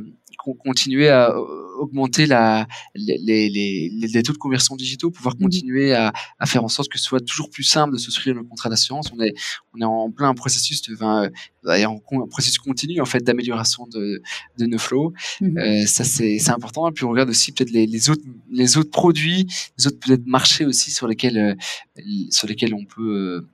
[0.52, 1.34] continuer à
[1.78, 5.44] augmenter la, les, les, les, taux de conversion digitaux, pouvoir mhm.
[5.44, 8.44] continuer à, à, faire en sorte que ce soit toujours plus simple de souscrire le
[8.44, 9.12] contrat d'assurance.
[9.16, 9.34] On est,
[9.74, 11.30] on est en plein processus de, enfin,
[11.66, 14.22] en processus continu en fait d'amélioration de,
[14.58, 15.14] de nos flows.
[15.42, 15.58] Mhm.
[15.58, 16.88] Euh, ça c'est important.
[16.90, 20.26] Et puis on regarde aussi peut-être les, les autres les autres produits, les autres peut-être
[20.26, 23.48] marchés aussi sur lesquels euh, sur lesquels on peut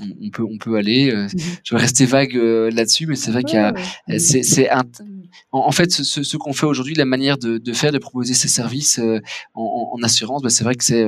[0.00, 1.10] euh, on peut on peut aller.
[1.10, 1.40] Euh, mhm.
[1.64, 3.74] Je vais rester vague euh, là-dessus, mais c'est vrai qu'il y a
[4.18, 4.68] c'est c'est
[5.50, 8.48] en, fait ce, ce qu'on fait aujourd'hui, la manière de, de, faire, de proposer ces
[8.48, 9.20] services euh,
[9.54, 11.06] en, en, assurance, bah, c'est vrai que c'est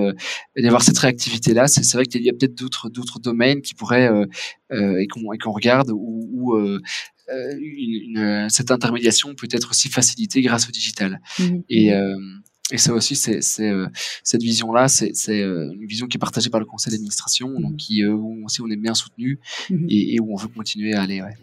[0.56, 1.66] d'avoir cette réactivité là.
[1.66, 4.10] C'est vrai qu'il y a peut-être d'autres d'autres domaines qui pourraient
[4.70, 6.56] et qu'on regarde ou,
[7.28, 11.20] une, cette intermédiation peut être aussi facilitée grâce au digital.
[11.38, 11.62] Mhm.
[11.68, 11.92] Et
[12.72, 13.86] et ça aussi, c'est, euh,
[14.22, 17.76] cette vision-là, c'est, euh, une vision qui est partagée par le conseil d'administration, donc mmh.
[17.76, 19.86] qui, euh, où on on est bien soutenu mmh.
[19.90, 21.20] et, et, où on veut continuer à aller.
[21.20, 21.36] Ouais.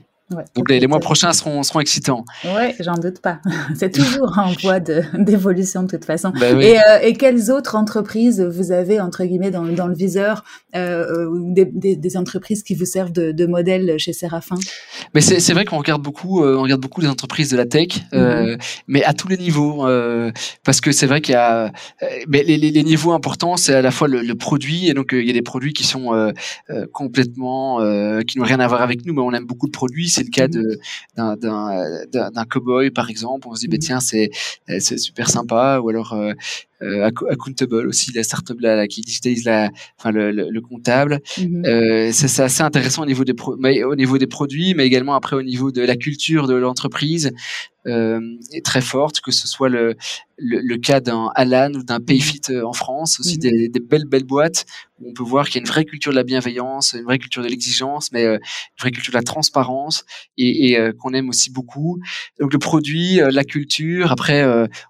[0.55, 2.25] Donc les, mois prochains seront, seront excitants.
[2.43, 3.39] Ouais, j'en doute pas.
[3.75, 4.79] C'est toujours en voie
[5.13, 6.31] d'évolution de, toute façon.
[6.39, 10.43] Bah et, euh, et, quelles autres entreprises vous avez entre guillemets dans, dans le viseur
[10.75, 14.55] euh, des, des, des, entreprises qui vous servent de, de modèle chez Séraphin
[15.13, 17.89] Mais c'est vrai qu'on regarde beaucoup, euh, on regarde beaucoup les entreprises de la tech,
[18.13, 18.57] euh, mhm.
[18.87, 20.31] mais à tous les niveaux, euh,
[20.63, 21.71] parce que c'est vrai qu'il y a
[22.27, 25.09] mais les, les, les, niveaux importants, c'est à la fois le, le, produit et donc
[25.11, 26.33] il y a des produits qui sont
[26.91, 27.79] complètement
[28.23, 30.29] qui n'ont rien à voir avec nous, mais on aime beaucoup de produits c'est le
[30.29, 30.51] cas mmh.
[30.51, 34.29] de d'un cowboy par exemple on se dit bah, tiens c'est
[34.79, 36.15] c'est super sympa ou alors
[36.81, 41.65] euh, euh, accountable aussi la startup là, qui digitalise la enfin le, le, comptable mmh
[41.65, 45.15] euh, c'est assez intéressant au niveau des pro mais, au niveau des produits mais également
[45.15, 47.31] après au niveau de la culture de l'entreprise
[47.87, 48.19] euh,
[48.51, 49.95] est très forte, que ce soit le,
[50.37, 54.05] le, le cas d'un Alan ou d'un Payfit euh, en France, aussi des, des, belles
[54.05, 54.65] belles boîtes
[54.99, 57.17] où on peut voir qu'il y a une vraie culture de la bienveillance, une vraie
[57.17, 60.05] culture de l'exigence, mais euh, une vraie culture de la transparence
[60.37, 61.99] et, et euh, qu'on aime aussi beaucoup.
[62.39, 64.11] Donc le produit, la culture.
[64.11, 64.43] Après,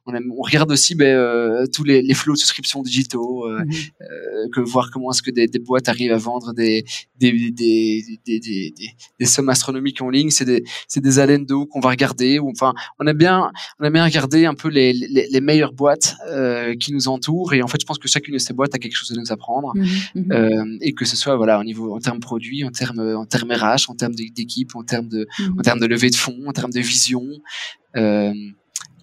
[0.06, 4.50] on, aime, on regarde aussi ben, tous les, les flots de souscription digitaux, mmh.
[4.54, 6.84] que voir comment est-ce que des, des, boîtes arrivent à vendre des
[7.20, 8.74] des, des, des, des,
[9.20, 10.30] des sommes astronomiques en ligne.
[10.30, 12.40] C'est des c'est des d'eau qu'on va regarder.
[12.40, 15.74] Ou enfin on a bien, on a bien regardé un peu les, les, les meilleures
[15.74, 18.76] boîtes euh, qui nous entourent et en fait, je pense que chacune de ces boîtes
[18.76, 20.32] a quelque chose à nous apprendre mhm, mhm.
[20.32, 23.52] euh, et que ce soit voilà au niveau en termes produits, en termes en termes
[23.52, 25.60] RH, en termes d'équipe, en termes de mhm.
[25.60, 27.26] en termes de levée de fonds, en termes de vision.
[27.98, 28.34] Euh,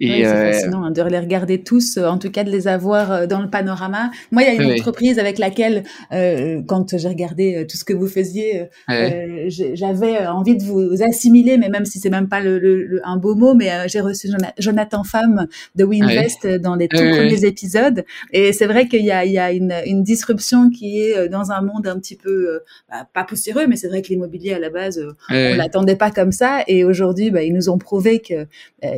[0.00, 2.68] et c'est euh, fascinant hein, de les regarder tous, euh, en tout cas de les
[2.68, 4.10] avoir euh, dans le panorama.
[4.30, 7.92] Moi, il y a une entreprise avec laquelle, euh, quand j'ai regardé tout ce que
[7.92, 12.58] vous faisiez, euh, j'avais envie de vous assimiler, mais même si c'est même pas le,
[12.58, 14.28] le, un beau mot, mais j'ai reçu
[14.58, 18.04] Jonathan Femme de WeInvest dans les tout premiers épisodes.
[18.32, 21.50] Et c'est vrai qu'il y a, il y a une, une, disruption qui est dans
[21.50, 24.70] un monde un petit peu, bah, pas poussiéreux, mais c'est vrai que l'immobilier à la
[24.70, 26.62] base, on l'attendait pas comme ça.
[26.68, 28.46] Et aujourd'hui, bah, ils nous ont prouvé que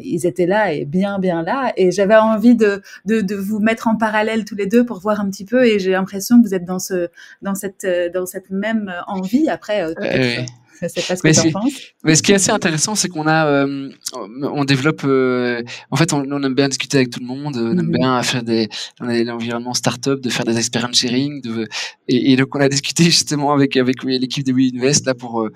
[0.03, 1.72] ils étaient là et bien, bien là.
[1.76, 5.20] Et j'avais envie de, de, de, vous mettre en parallèle tous les deux pour voir
[5.20, 5.64] un petit peu.
[5.64, 7.09] Et j'ai l'impression que vous êtes dans ce,
[7.43, 9.49] dans cette, dans cette même envie.
[9.49, 10.45] Après, euh,
[10.82, 11.72] Je sais pas ce que tu en penses.
[12.04, 16.12] Mais ce qui est assez intéressant, c'est qu'on a, euh, on développe, euh, en fait,
[16.12, 17.96] on, on, aime bien discuter avec tout le monde, on aime mhm.
[17.98, 18.68] bien faire des,
[19.00, 21.68] on a l'environnement startup, de faire des experience sharing, de,
[22.08, 25.42] et, et, donc on a discuté justement avec avec l'équipe de We Invest là pour
[25.42, 25.52] euh,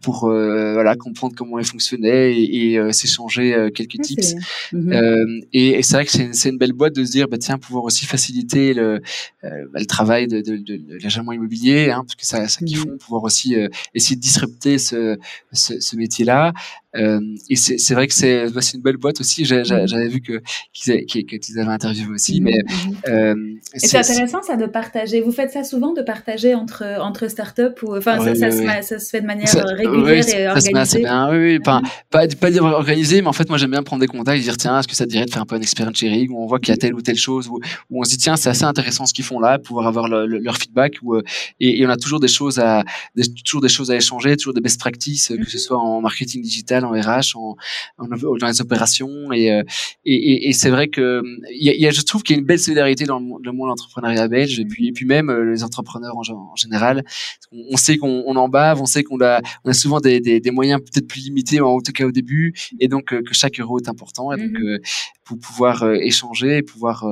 [0.00, 4.34] pour voilà comprendre comment elle fonctionnait et, et s'échanger quelques tips.
[4.72, 5.42] Mhm.
[5.52, 7.84] et, et c'est vrai que c'est une, belle boîte de se dire, bah tiens, pouvoir
[7.84, 9.00] aussi faciliter le,
[9.42, 12.78] bah, le travail de, de, de, de l'agent immobilier, hein, parce que ça, ça qu'ils
[12.78, 12.84] mhm.
[12.84, 13.56] font, pouvoir aussi
[13.94, 16.52] essayer de disrupter ce, métier-là.
[16.96, 17.20] Euh,
[17.50, 19.42] et c'est vrai que c'est bah, une belle boîte aussi.
[19.42, 19.64] Mhm.
[19.64, 20.40] J'avais vu que
[20.72, 22.40] qu'ils avaient interviewé aussi.
[22.40, 22.96] Mhm, mais mhm.
[23.08, 23.34] euh,
[23.74, 25.20] c'est intéressant ça de partager.
[25.20, 28.98] Vous faites ça souvent de partager entre entre startups ou enfin ça, ça, se, ça,
[28.98, 31.00] se, fait de manière régulière et organisée.
[31.00, 34.00] Bien, oui, oui, pas, pas, pas dire organisé, mais en fait moi j'aime bien prendre
[34.00, 35.60] des contacts et dire tiens est-ce que ça te dirait de faire un peu un
[35.60, 37.60] experience sharing où on voit qu'il y a telle ou telle chose où,
[37.90, 40.56] où on se dit tiens c'est assez intéressant ce qu'ils font là, pouvoir avoir leur
[40.56, 41.22] feedback ou euh,
[41.60, 42.84] et, et, on a toujours des choses à
[43.14, 46.42] des, toujours des choses à échanger, toujours des best practices que ce soit en marketing
[46.42, 47.56] digital en RH, en,
[47.98, 49.32] dans les opérations.
[49.32, 49.62] Et, euh,
[50.04, 52.40] et, et, et c'est vrai que y a, y a, je trouve qu'il y a
[52.40, 55.44] une belle solidarité dans le, le monde entrepreneuriat belge et puis, et puis même euh,
[55.44, 56.22] les entrepreneurs en,
[56.52, 57.04] en général.
[57.52, 60.40] On, sait qu'on on en bave, on sait qu'on a, on a souvent des, des,
[60.40, 63.58] des moyens peut-être plus limités, en tout cas au début, et donc euh, que chaque
[63.60, 64.32] euro est important.
[64.32, 64.80] Et donc mm-hmm.
[65.28, 67.06] Pour pouvoir échanger, pouvoir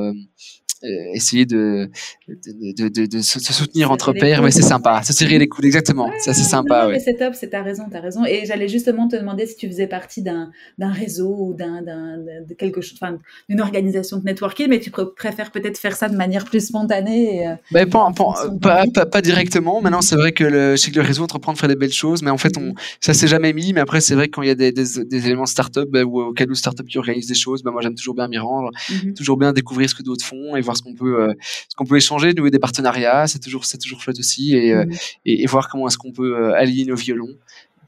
[0.85, 1.89] euh, essayer de
[2.29, 5.03] de, de, de, se soutenir entre pairs, mais c'est sympa.
[5.03, 6.11] Se serrer les coudes, exactement.
[6.19, 6.87] ça, c'est sympa.
[6.87, 7.01] ouais.
[7.01, 8.27] C'est top, c'est ta raison, t'as raison.
[8.27, 12.83] Et j'allais justement te demander si tu faisais partie d'un réseau ou d'un de quelque
[12.83, 16.67] chose, enfin, d'une organisation de networking, mais tu préfères peut-être faire ça de manière plus
[16.67, 17.37] spontanée.
[17.37, 18.12] Et, euh, ben, pas,
[18.61, 19.81] pas, pas, directement.
[19.81, 22.31] Maintenant, c'est vrai que le, je que le réseau entreprendre fait des belles choses, mais
[22.31, 23.73] en fait, on, ça s'est jamais mis.
[23.73, 26.05] Mais après, c'est vrai que quand il y a des, des, des éléments start-up ben,
[26.05, 29.14] ou auxquels start-up qui organisent des choses, ben, moi, j'aime toujours bien m'y rendre, mm-hmm.
[29.14, 31.34] toujours bien découvrir ce que d'autres font et voir ce qu'on peut, euh,
[31.68, 34.84] ce qu'on peut échanger, nouer des partenariats, c'est toujours, c'est toujours chouette aussi, et, euh,
[34.84, 34.92] mm.
[35.26, 37.34] et, et, voir comment est-ce qu'on peut euh, aligner nos violons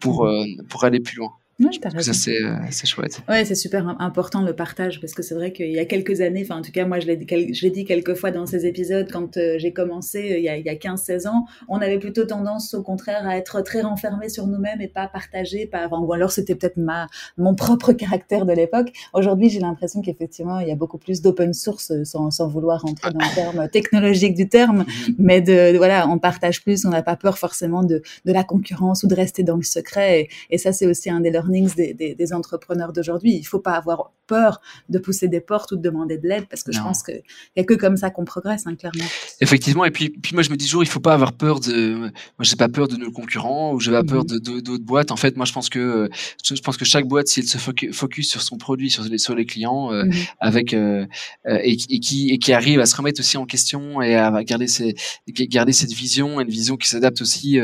[0.01, 0.67] pour, mm.
[0.69, 1.33] pour aller plus loin.
[1.61, 1.71] Ouais,
[2.03, 3.21] ça c'est euh, c'est chouette.
[3.29, 6.43] Ouais, c'est super important le partage parce que c'est vrai qu'il y a quelques années,
[6.45, 9.09] enfin en tout cas moi je l'ai je l'ai dit quelques fois dans ces épisodes
[9.11, 11.99] quand euh, j'ai commencé euh, il y a, il y a 15-16 ans, on avait
[11.99, 16.13] plutôt tendance au contraire à être très renfermé sur nous-mêmes et pas partager, pas ou
[16.13, 18.93] alors c'était peut-être ma mon propre caractère de l'époque.
[19.13, 23.11] Aujourd'hui j'ai l'impression qu'effectivement il y a beaucoup plus d'open source sans, sans vouloir rentrer
[23.11, 25.15] dans le terme technologique du terme, mhm.
[25.19, 29.03] mais de, voilà on partage plus, on n'a pas peur forcément de de la concurrence
[29.03, 32.33] ou de rester dans le secret et, et ça c'est aussi un des leurs des,
[32.33, 33.35] entrepreneurs d'aujourd'hui.
[33.35, 36.63] Il faut pas avoir peur de pousser des portes ou de demander de l'aide parce
[36.63, 37.23] que je pense qu'il
[37.57, 39.05] n'y a que comme ça qu'on progresse, hein, clairement.
[39.41, 39.85] Effectivement.
[39.85, 42.11] Et puis, puis moi, je me dis toujours, il faut pas avoir peur de, moi,
[42.43, 44.39] j'ai pas peur de nos concurrents ou j'ai pas peur mhm.
[44.39, 45.11] de, d'autres boîtes.
[45.11, 46.09] En fait, moi, je pense que,
[46.45, 49.35] je pense que chaque boîte, si elle se focus sur son produit, sur les, sur
[49.35, 50.13] les clients, euh, mhm.
[50.41, 51.07] avec, euh,
[51.47, 54.69] euh, et, qui, et qui arrive à se remettre aussi en question et à garder
[54.69, 54.95] ses,
[55.29, 57.59] garder cette vision, une vision qui s'adapte aussi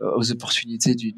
[0.00, 1.14] aux opportunités du,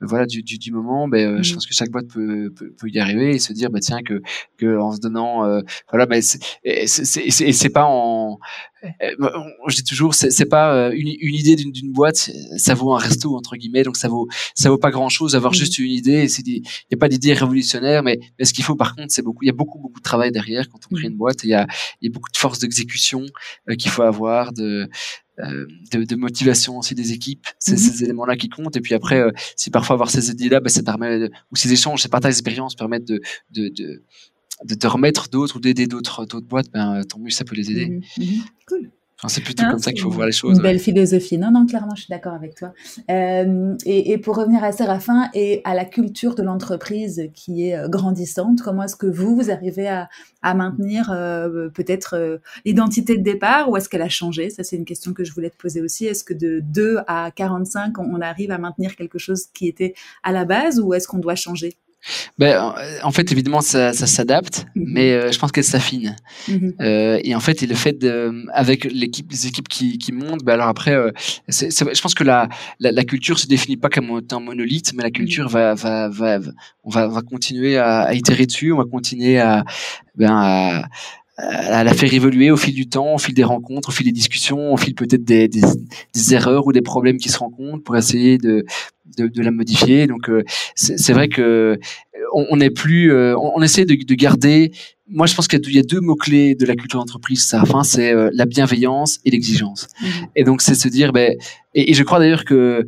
[0.00, 2.98] voilà, du, du, du moment, ben, je pense que chaque boîte peut, peut, peut, y
[2.98, 4.21] arriver et se dire bah tiens que
[4.58, 5.60] que en se donnant euh,
[5.90, 6.40] voilà mais c'est
[6.86, 8.38] c'est pas en
[8.84, 9.14] euh,
[9.68, 13.36] je dis toujours c'est pas euh, une, une idée d'une boîte ça vaut un resto
[13.36, 16.42] entre guillemets donc ça vaut ça vaut pas grand chose d'avoir juste une idée c'est
[16.46, 19.44] il y a pas d'idée révolutionnaire mais, mais ce qu'il faut par contre c'est beaucoup
[19.44, 21.54] il y a beaucoup beaucoup de travail derrière quand on crée une boîte il y
[21.54, 21.66] a
[22.00, 23.24] il y a beaucoup de force d'exécution
[23.78, 24.88] qu'il faut avoir de euh,
[25.38, 27.78] de, de, motivation aussi des équipes, c'est mhm.
[27.78, 28.76] ces éléments-là qui comptent.
[28.76, 32.02] Et puis après, euh, si parfois avoir ces idées-là, bah, ça permet, ou ces échanges,
[32.02, 33.20] ces partages d'expérience permettent de,
[33.50, 34.02] de, de,
[34.64, 37.70] de, te remettre d'autres ou d'aider d'autres d'autres boîtes, ben, tant mieux ça peut les
[37.70, 37.86] aider.
[37.88, 38.02] Mhm.
[38.18, 38.42] Mhm.
[38.66, 38.90] Cool
[39.28, 40.56] c'est plutôt comme ça qu'il faut voir les choses.
[40.56, 41.38] Une belle philosophie.
[41.38, 42.72] Non, non, clairement, je suis d'accord avec toi.
[43.10, 47.76] Euh, et, et, pour revenir à Séraphin et à la culture de l'entreprise qui est
[47.76, 50.08] euh, grandissante, comment est-ce que vous, vous arrivez à,
[50.42, 54.50] à maintenir euh, peut-être euh, l'identité de départ ou est-ce qu'elle a changé?
[54.50, 56.06] Ça, c'est une question que je voulais te poser aussi.
[56.06, 60.32] Est-ce que de 2 à 45, on arrive à maintenir quelque chose qui était à
[60.32, 61.76] la base ou est-ce qu'on doit changer?
[62.38, 64.84] Ben, en fait, évidemment, ça, ça s'adapte, mhm.
[64.86, 66.16] mais euh, je pense qu'elle s'affine.
[66.48, 66.74] Mhm.
[66.80, 70.42] Euh, et en fait, et le fait de, avec l'équipe, les équipes qui, qui montent,
[70.44, 71.10] ben alors après, euh,
[71.48, 72.48] je pense que la,
[72.80, 75.52] la, la, culture se définit pas comme un monolithe, mais la culture mhm.
[75.52, 76.38] va, va, va,
[76.84, 79.64] on va, va continuer à, à, itérer dessus, on va continuer à,
[80.16, 80.88] ben, à,
[81.38, 84.12] à la faire évoluer au fil du temps, au fil des rencontres, au fil des
[84.12, 85.62] discussions, au fil peut-être des, des,
[86.14, 88.64] des, erreurs ou des problèmes qui se rencontrent pour essayer de,
[89.16, 90.06] de, de la modifier.
[90.06, 90.42] Donc euh,
[90.74, 91.76] c'est vrai que euh,
[92.32, 94.72] on, on est plus, euh, on, on, essaie de, de, garder.
[95.08, 97.44] Moi, je pense qu'il y, a deux mots clés de la culture d'entreprise.
[97.44, 99.88] Ça, enfin, c'est la bienveillance et l'exigence.
[100.00, 100.06] Mmh.
[100.36, 101.34] Et donc, c'est se dire, ben,
[101.74, 102.86] et, et je crois d'ailleurs que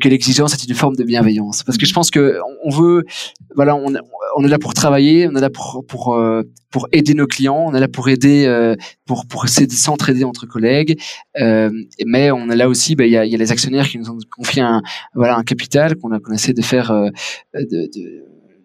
[0.00, 3.04] que l'exigence est une forme de bienveillance, parce que je pense que on veut,
[3.54, 3.94] voilà, on,
[4.36, 6.18] on est là pour travailler, on est là pour pour
[6.70, 8.74] pour aider nos clients, on est là pour aider
[9.06, 11.00] pour pour essayer de s'entraider entre collègues,
[11.36, 14.10] mais on est là aussi, ben, il y, a, y a les actionnaires qui nous
[14.10, 14.82] ont confié un
[15.14, 16.92] voilà un capital qu'on a qu'on essaie de faire
[17.54, 17.90] de, de,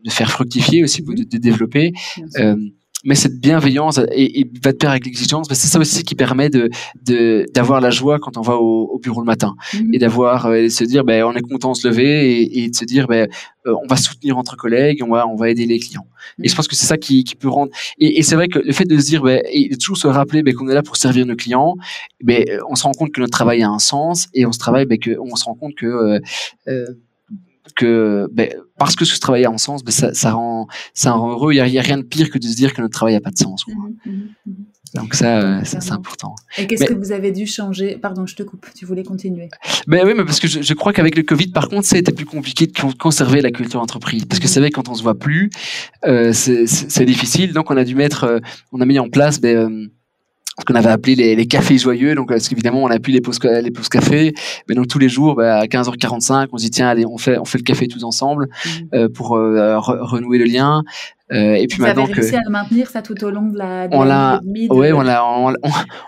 [0.06, 1.94] de, faire fructifier aussi, de, de développer
[3.04, 6.50] mais cette bienveillance et, et va de pair avec l'exigence, c'est ça aussi qui permet
[6.50, 6.70] de
[7.54, 9.94] d'avoir la joie quand on va au, bureau le matin mhm.
[9.94, 12.76] et d'avoir euh, se dire ben on est content de se lever et, et de
[12.76, 13.28] se dire ben
[13.66, 16.06] euh, on va soutenir entre collègues, on va on va aider les clients.
[16.42, 16.58] Et je mhm.
[16.58, 18.86] pense que c'est ça qui, qui peut rendre et, et c'est vrai que le fait
[18.86, 21.36] de se dire ben et toujours se rappeler ben, qu'on est là pour servir nos
[21.36, 21.76] clients,
[22.24, 24.86] ben on se rend compte que notre travail a un sens et on se travaille
[24.86, 26.20] ben que on se rend compte que euh,
[26.68, 26.86] euh
[27.74, 31.32] que ben, parce que ce travail a un sens, ben, ça, ça, rend, ça rend
[31.32, 31.54] heureux.
[31.54, 33.32] Il n'y a, rien de pire que de se dire que notre travail n'a pas
[33.32, 33.64] de sens.
[33.64, 33.74] Quoi.
[33.74, 34.12] Mmh, mmh,
[34.46, 34.54] mmh.
[34.94, 36.36] Donc ça, c'est important.
[36.58, 37.98] Et qu'est-ce que vous avez dû changer?
[37.98, 38.66] Pardon, je te coupe.
[38.76, 39.48] Tu voulais continuer
[39.88, 42.00] Ben oui, mais parce que je, je crois qu'avec le Covid, par contre, ça a
[42.00, 45.04] été plus compliqué de conserver la culture entreprise, parce que c'est vrai quand on se
[45.04, 45.50] voit plus,
[46.06, 47.54] euh, c'est difficile.
[47.54, 48.40] Donc on a dû mettre, euh,
[48.72, 49.40] on a mis en place.
[49.40, 49.88] Ben, euh,
[50.60, 52.14] ce qu'on avait appelé les, les, cafés joyeux.
[52.16, 54.34] Donc, parce qu'évidemment, on plus les pauses, les pauses café.
[54.68, 57.38] Mais donc, tous les jours, bah, à 15h45, on se dit, tiens, allez, on fait,
[57.38, 58.70] on fait le café tous ensemble mmh.
[58.94, 60.84] euh, pour euh, renouer le lien.
[61.32, 63.88] Euh, et puis Vous maintenant avez réussi à maintenir ça tout au long de la.
[63.88, 65.54] De on l'a, ouais, on l'a, on,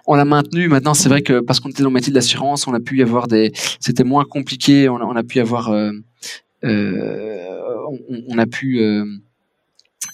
[0.06, 0.68] on, l'a maintenu.
[0.68, 2.98] Maintenant, c'est vrai que parce qu'on était dans le métier de l'assurance, on a pu
[2.98, 4.90] y avoir des, c'était moins compliqué.
[4.90, 5.92] On a, on a pu avoir, euh,
[6.66, 7.38] euh,
[8.10, 8.82] on, on, a pu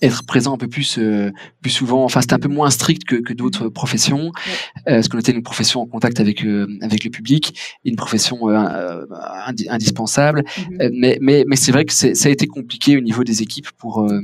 [0.01, 1.31] être présent un peu plus euh,
[1.61, 2.03] plus souvent.
[2.03, 3.73] Enfin, c'était un peu moins strict que, que d'autres mm-hmm.
[3.73, 4.31] professions,
[4.87, 8.47] euh, parce qu'on était une profession en contact avec euh, avec le public, une profession
[9.69, 10.41] indispensable.
[10.41, 10.89] Mm-hmm.
[10.93, 14.03] mais mais mais c'est vrai que ça a été compliqué au niveau des équipes pour
[14.03, 14.21] euh,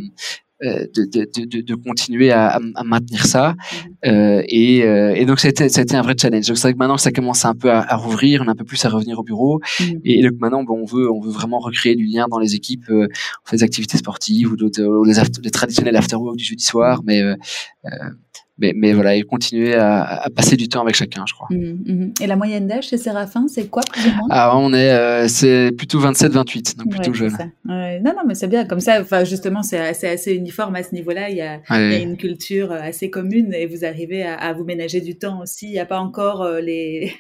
[0.66, 3.56] de, de, de, de, continuer à, à, maintenir ça.
[3.56, 4.12] Mhm.
[4.12, 6.48] Euh, et, euh, et, donc, a été un vrai challenge.
[6.48, 8.56] Donc, c'est vrai que maintenant, ça commence un peu à, à, rouvrir, on a un
[8.56, 9.60] peu plus à revenir au bureau.
[9.80, 10.02] Mhm.
[10.04, 12.90] Et, donc, maintenant, bon, on, veut, on veut vraiment recréer du lien dans les équipes.
[12.90, 13.08] Euh,
[13.46, 15.14] on fait des activités sportives ou, d'autres, les,
[15.44, 17.02] les, traditionnels after-work du jeudi soir.
[17.06, 17.36] Mais euh,
[18.58, 21.48] mais, mais voilà, et continuer à, à, passer du temps avec chacun, je crois.
[21.50, 22.14] Mmh, mmh.
[22.22, 25.74] Et la moyenne d'âge chez Séraphin, c'est quoi plus ou ah, on est, euh, c'est
[25.74, 27.36] plutôt 27-28, donc plutôt jeune.
[27.68, 28.00] Ouais.
[28.00, 29.02] Non, non, mais c'est bien comme ça.
[29.02, 31.30] Enfin, justement, c'est assez, assez, uniforme à ce niveau-là.
[31.30, 34.36] Il y, a, il y a une culture euh, assez commune et vous arrivez à,
[34.36, 35.68] à vous ménager du temps aussi.
[35.68, 37.12] Il n'y a pas encore euh, les,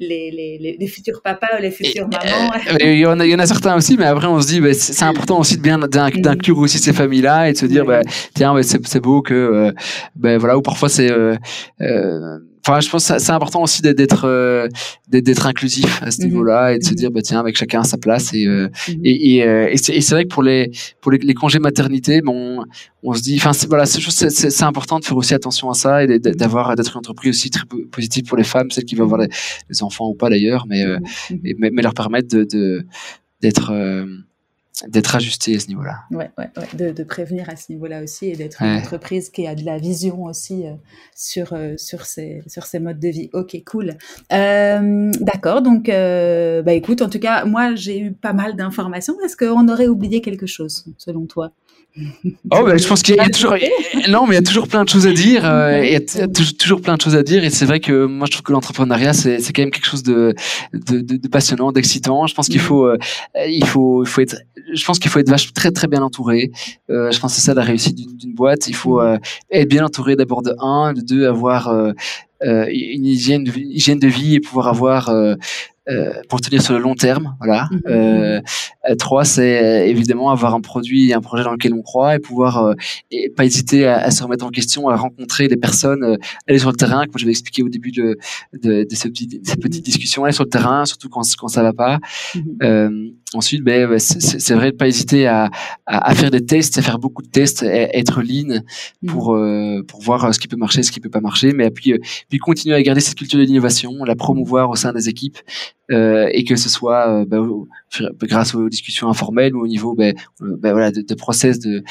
[0.00, 2.52] les, les, les, futurs papas, les futures mamans.
[2.80, 4.60] il, y en a, il y en a certains aussi, mais après, on se dit,
[4.62, 6.62] bah, c'est important aussi de bien d'inclure mmh.
[6.62, 8.00] aussi ces familles-là et de se dire, bah,
[8.34, 9.74] tiens, bah, c'est beau que,
[10.16, 11.34] ben voilà, ou parfois parfois c'est euh,
[11.80, 14.68] euh, enfin je pense c'est important aussi d'être euh,
[15.08, 16.28] d'être inclusif à ce mhm.
[16.28, 16.96] niveau-là et de se mhm.
[16.96, 18.70] dire bah tiens avec chacun à sa place et mhm.
[19.02, 20.70] et, et, et c'est vrai que pour les
[21.00, 22.62] pour les, congés maternité bon
[23.02, 26.76] on se dit enfin voilà c'est important de faire aussi attention à ça et d'avoir
[26.76, 30.06] d'être une entreprise aussi très positive pour les femmes celles qui vont avoir les, enfants
[30.06, 30.84] ou pas d'ailleurs mais,
[31.42, 32.86] mais, mais leur permettre de
[33.40, 33.72] d'être
[34.86, 36.04] d'être ajusté à ce niveau-là.
[36.10, 36.68] Ouais, ouais, ouais.
[36.74, 39.78] De, de, prévenir à ce niveau-là aussi et d'être une entreprise qui a de la
[39.78, 40.74] vision aussi euh,
[41.16, 43.30] sur euh, sur ces sur ces modes de vie.
[43.32, 43.96] Ok, cool.
[44.32, 45.62] Euh, D'accord.
[45.62, 49.20] Donc, euh, bah écoute, en tout cas, moi j'ai eu pas mal d'informations.
[49.24, 51.52] Est-ce qu'on aurait oublié quelque chose selon toi?
[52.52, 53.54] Oh, ben, je pense qu'il y, a toujours,
[54.08, 55.44] non, mais il y a toujours plein de choses à dire.
[55.44, 56.28] Euh, il y a
[56.58, 57.44] toujours plein de choses à dire.
[57.44, 60.34] Et c'est vrai que moi, je trouve que l'entrepreneuriat, c'est, quand même quelque chose de,
[60.72, 62.26] de, de, de passionnant, d'excitant.
[62.26, 62.96] Je pense qu'il faut, euh,
[63.46, 64.36] il faut, il faut être,
[64.72, 66.52] je pense qu'il faut être vache, très, très bien entouré.
[66.90, 68.68] Euh, je pense que c'est ça la réussite d'une, boîte.
[68.68, 69.18] Il faut euh,
[69.50, 71.72] être bien entouré d'abord de un, de deux, avoir
[72.40, 75.34] une hygiène de, hygiène de vie et pouvoir avoir euh,
[76.28, 77.36] pour tenir sur le long terme.
[77.40, 77.68] Voilà.
[77.70, 77.80] Mhm.
[78.88, 82.18] Euh, trois, c'est euh, évidemment avoir un produit, un projet dans lequel on croit et
[82.18, 82.74] pouvoir euh,
[83.10, 86.16] et pas hésiter à, à, se remettre en question, à rencontrer des personnes, euh,
[86.46, 88.16] aller sur le terrain, comme je l'ai expliqué au début de,
[88.62, 91.48] de, de, ce petit, de cette petite discussion, aller sur le terrain, surtout quand, quand
[91.48, 91.98] ça va pas.
[92.34, 93.12] Mhm.
[93.34, 95.50] Ensuite, ben, c'est vrai de pas hésiter à,
[95.84, 98.62] à, à, faire des tests, à faire beaucoup de tests, être lean
[99.06, 99.84] pour mmh.
[99.86, 101.92] pour voir ce qui peut marcher, ce qui peut pas marcher, mais puis
[102.30, 105.36] puis continuer à garder cette culture de l'innovation, la promouvoir au sein des équipes
[105.90, 107.46] euh, et que ce soit euh, ben,
[108.22, 111.82] grâce aux discussions informelles ou au niveau ben, ben, voilà de, de, process de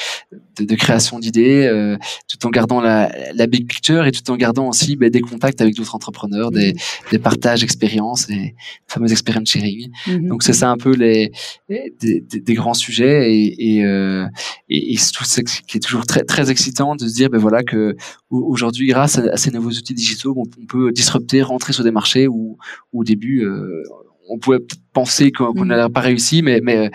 [0.58, 1.96] de, de création d'idées, euh,
[2.28, 5.60] tout en gardant la, la big picture et tout en gardant aussi ben, des contacts
[5.60, 6.76] avec d'autres entrepreneurs, des, mmh.
[7.10, 8.54] des partages d'expériences, des
[8.86, 9.90] fameux experience sharing.
[10.06, 10.28] Mmh.
[10.28, 11.32] Donc c'est ça un peu les
[11.68, 14.26] des, des, des grands sujets et et, euh,
[14.68, 17.62] et, et tout ce qui est toujours très très excitant de se dire ben voilà
[17.62, 17.96] que
[18.30, 22.28] aujourd'hui grâce à, ces nouveaux outils digitaux on, on, peut disrupter, rentrer sur des marchés
[22.28, 22.58] où,
[22.92, 23.82] où au début euh,
[24.28, 24.60] on pouvait
[24.92, 25.68] penser qu'on mmh.
[25.68, 26.90] n'avait pas réussi, mais, mais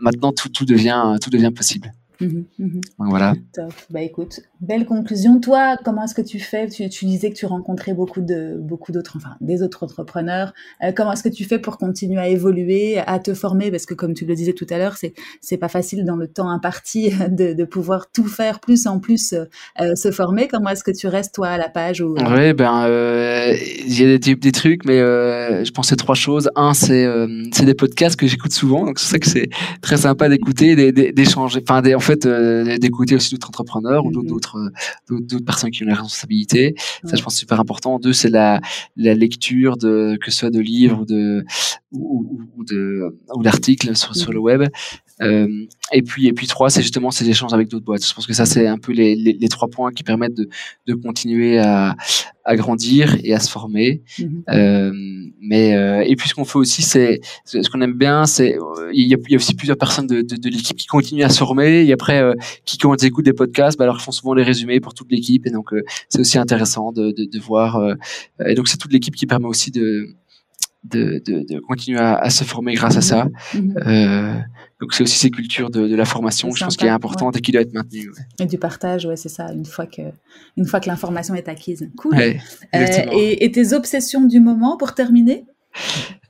[0.00, 1.92] maintenant tout, tout devient tout devient possible.
[2.20, 2.80] Mhm.
[2.98, 3.34] voilà.
[3.54, 3.72] Top.
[3.90, 5.40] Bah écoute, belle conclusion.
[5.40, 6.68] Toi, comment est-ce que tu fais?
[6.68, 10.52] Tu, disais que tu rencontrais beaucoup de beaucoup d'autres, enfin des autres entrepreneurs.
[10.82, 13.70] Euh, comment est-ce que tu fais pour continuer à évoluer, à te former?
[13.70, 16.26] Parce que comme tu le disais tout à l'heure, c'est c'est pas facile dans le
[16.26, 19.34] temps imparti de, de pouvoir tout faire plus en plus
[19.80, 20.48] euh, se former.
[20.48, 24.18] Comment est-ce que tu restes toi à la page ou Oui, ben il y a
[24.18, 26.50] des, des trucs, mais je pensais trois choses.
[26.56, 27.06] Un, c'est
[27.52, 29.48] c'est des podcasts que j'écoute souvent, donc c'est ça que c'est
[29.82, 34.72] très sympa d'écouter, d'échanger, enfin en fait euh, d'écouter aussi d'autres entrepreneurs ou d'autres mhm.
[35.10, 36.74] euh, d'autres personnes qui ont la responsabilité.
[37.04, 37.98] Ça, je pense, c'est super important.
[37.98, 38.60] Deux, c'est la,
[38.96, 41.44] la lecture de que ce soit de livres ou de
[41.92, 44.62] ou, ou de ou d'articles sur, sur le web.
[45.22, 48.06] Euh, et puis et puis trois, c'est justement ces échanges avec d'autres boîtes.
[48.06, 50.48] Je pense que ça c'est un peu les, les, les, trois points qui permettent de,
[50.86, 51.96] de continuer à,
[52.44, 54.02] à grandir et à se former.
[54.18, 54.42] Mhm.
[54.50, 54.92] Euh,
[55.40, 58.56] mais euh, et puis ce qu'on fait aussi, c'est ce qu'on aime bien, c'est
[58.92, 61.24] il y, a, il y a aussi plusieurs personnes de, de, de l'équipe qui continuent
[61.24, 62.22] à se former et après
[62.64, 65.10] qui quand ils écoutent des podcasts, bah, alors ils font souvent les résumés pour toute
[65.10, 65.70] l'équipe et donc
[66.08, 67.80] c'est aussi intéressant de, voir.
[68.46, 70.16] Et donc c'est toute l'équipe qui permet aussi de
[70.84, 73.28] de, de, de continuer à, à, se former grâce à ça.
[73.54, 73.74] Mhm.
[73.86, 74.34] Euh,
[74.80, 77.40] donc c'est aussi ces cultures de, de la formation, je pense, qui est importante et
[77.40, 78.10] qui doit être maintenue.
[78.10, 78.44] Ouais.
[78.44, 79.52] Et du partage, ouais, c'est ça.
[79.52, 80.02] Une fois que,
[80.56, 81.90] une fois que l'information est acquise.
[81.96, 82.14] Cool.
[82.14, 82.34] euh,
[82.72, 85.44] et, et, tes obsessions du moment pour terminer?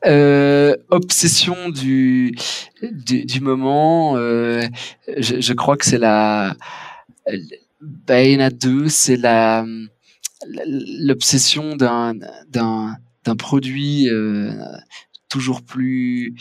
[0.07, 2.35] Euh, obsession du,
[2.83, 4.67] du, du moment, je,
[5.17, 6.55] je, crois que c'est la.
[7.81, 8.89] Ben, il y en a deux.
[8.89, 9.65] C'est la
[10.67, 12.15] l'obsession d'un
[13.29, 14.51] d'un produit euh,
[15.29, 16.35] toujours plus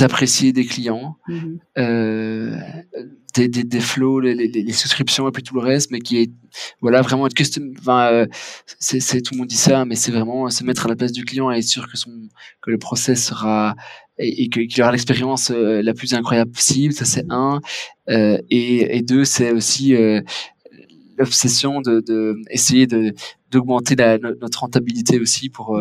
[0.00, 1.58] apprécié des clients, mhm.
[1.78, 2.56] euh,
[3.34, 6.18] des, des, des, flows, les, les, les, souscriptions et puis tout le reste, mais qui
[6.18, 6.30] est
[6.82, 7.72] voilà vraiment être custom.
[7.78, 8.26] Enfin, euh,
[8.78, 11.12] c'est, c'est tout le monde dit ça, mais c'est vraiment se mettre à la place
[11.12, 12.10] du client et être sûr que son
[12.60, 13.74] que le process sera
[14.18, 16.92] et, et qu'il aura l'expérience euh, la plus incroyable possible.
[16.92, 17.60] Ça c'est un.
[18.10, 20.20] Euh, et, et, deux, c'est aussi euh,
[21.18, 23.14] l'obsession de, de, essayer de
[23.50, 23.96] d'augmenter
[24.40, 25.80] notre rentabilité aussi pour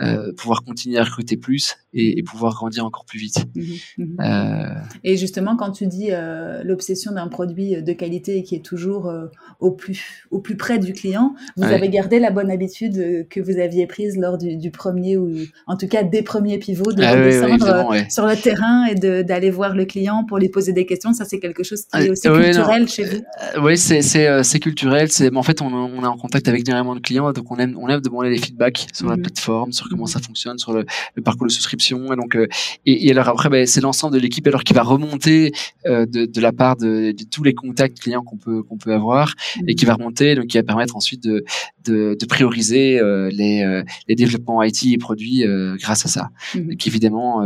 [0.00, 3.46] euh, pouvoir continuer à recruter plus et, et, pouvoir grandir encore plus vite.
[3.56, 3.62] Mmh
[3.98, 4.74] mmh euh...
[5.02, 9.12] Et justement, quand tu dis euh, l'obsession d'un produit de qualité qui est toujours
[9.58, 11.74] au, plus, au plus près du client, vous ouais.
[11.74, 15.32] avez gardé la bonne habitude que vous aviez prise lors du, du, premier ou
[15.66, 18.94] en tout cas des premiers pivots de ah, descendre sur le terrain et
[19.24, 21.12] d'aller voir le client pour lui poser des questions?
[21.12, 22.86] Ça, c'est quelque chose qui est aussi culturel non.
[22.86, 23.64] chez vous?
[23.64, 25.08] oui, c'est culturel.
[25.34, 27.88] En fait, on, on, est en contact avec énormément de clients, donc on aime, on
[27.88, 30.84] aime demander les feedbacks sur mmh la plateforme, sur comment ça fonctionne sur le,
[31.14, 32.12] le parcours de souscription.
[32.12, 32.46] Et donc, euh,
[32.86, 35.52] et, et, alors après, ben, c'est l'ensemble de l'équipe alors qui va remonter
[35.86, 38.92] euh, de, de, la part de, de, tous les contacts clients qu'on peut qu'on peut
[38.92, 39.34] avoir
[39.66, 41.44] et qui va remonter, donc qui va permettre ensuite de
[41.84, 45.44] de, de prioriser euh, les, les développements IT et produits
[45.78, 46.30] grâce à ça.
[46.54, 47.42] Donc évidemment,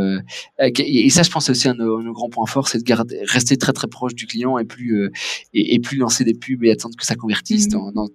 [0.59, 3.57] et ça, je pense aussi un de nos grands points forts, c'est de garder, rester
[3.57, 5.11] très très proche du client et plus
[5.55, 8.09] et, et, plus lancer des pubs et attendre que ça convertisse dans, dans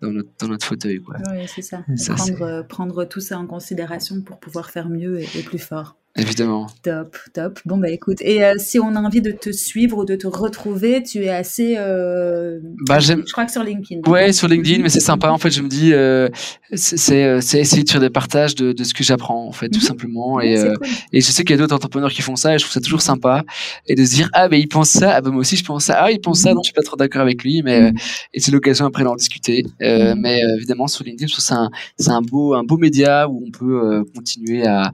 [0.00, 1.00] dans notre, dans notre fauteuil.
[1.00, 1.16] Quoi.
[1.30, 1.84] Oui, c'est ça.
[1.96, 5.96] ça prendre, prendre tout ça en considération pour pouvoir faire mieux et, et plus fort.
[6.14, 6.66] Évidemment.
[6.82, 7.58] Top, top.
[7.64, 10.26] Bon, bah écoute, et euh, si on a envie de te suivre ou de te
[10.26, 11.76] retrouver, tu es assez.
[11.78, 12.58] Euh...
[12.86, 13.22] Bah, j'aime.
[13.26, 14.02] Je crois que sur LinkedIn.
[14.10, 15.30] Ouais, sur LinkedIn, mais c'est sympa.
[15.30, 16.28] En fait, je me dis, euh,
[16.74, 19.84] c'est essayer de faire des partages de, de ce que j'apprends, en fait, tout -hmm.
[19.84, 20.38] simplement.
[20.40, 20.86] Et, cool.
[21.14, 22.80] et je sais qu'il y a d'autres entrepreneurs qui font ça et je trouve ça
[22.82, 23.42] toujours sympa.
[23.86, 25.84] Et de se dire, ah, ben, il pense ça, ah, ben, moi aussi, je pense
[25.86, 25.94] ça.
[26.02, 27.78] Ah, il pense ça, non, je suis pas trop d'accord avec lui, mais.
[27.80, 27.98] -hmm.
[28.34, 29.64] et c'est l'occasion après d'en discuter.
[29.80, 31.52] Mais évidemment, sur LinkedIn, je trouve que
[32.00, 34.92] c'est un, un, beau, un beau média où on peut continuer à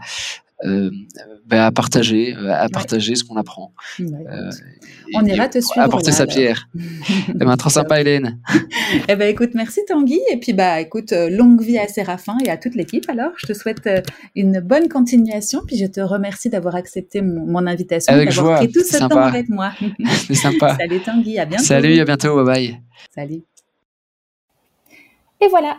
[0.64, 0.90] euh,
[1.46, 3.16] ben à partager, euh, à partager ouais.
[3.16, 3.72] ce qu'on apprend.
[4.00, 4.50] Bah, euh,
[5.14, 5.84] on ira te suivre.
[5.84, 6.68] Apporter là, sa pierre.
[7.28, 8.40] eh ben, trop sympa, Hélène.
[9.08, 10.20] eh ben, écoute, merci Tanguy.
[10.32, 13.08] Et puis, bah, écoute, longue vie à Séraphin et à toute l'équipe.
[13.08, 13.88] Alors, je te souhaite
[14.34, 15.60] une bonne continuation.
[15.64, 18.12] Puis, je te remercie d'avoir accepté mon, mon invitation.
[18.12, 18.56] Avec joie.
[18.56, 19.14] pris tout ce sympa.
[19.14, 19.72] temps avec moi.
[20.26, 20.76] C'est sympa.
[20.76, 21.64] Salut Tanguy, à bientôt.
[21.64, 22.34] Salut, à bientôt.
[22.34, 22.80] Bye bye.
[23.14, 23.42] Salut.
[25.40, 25.78] Et voilà,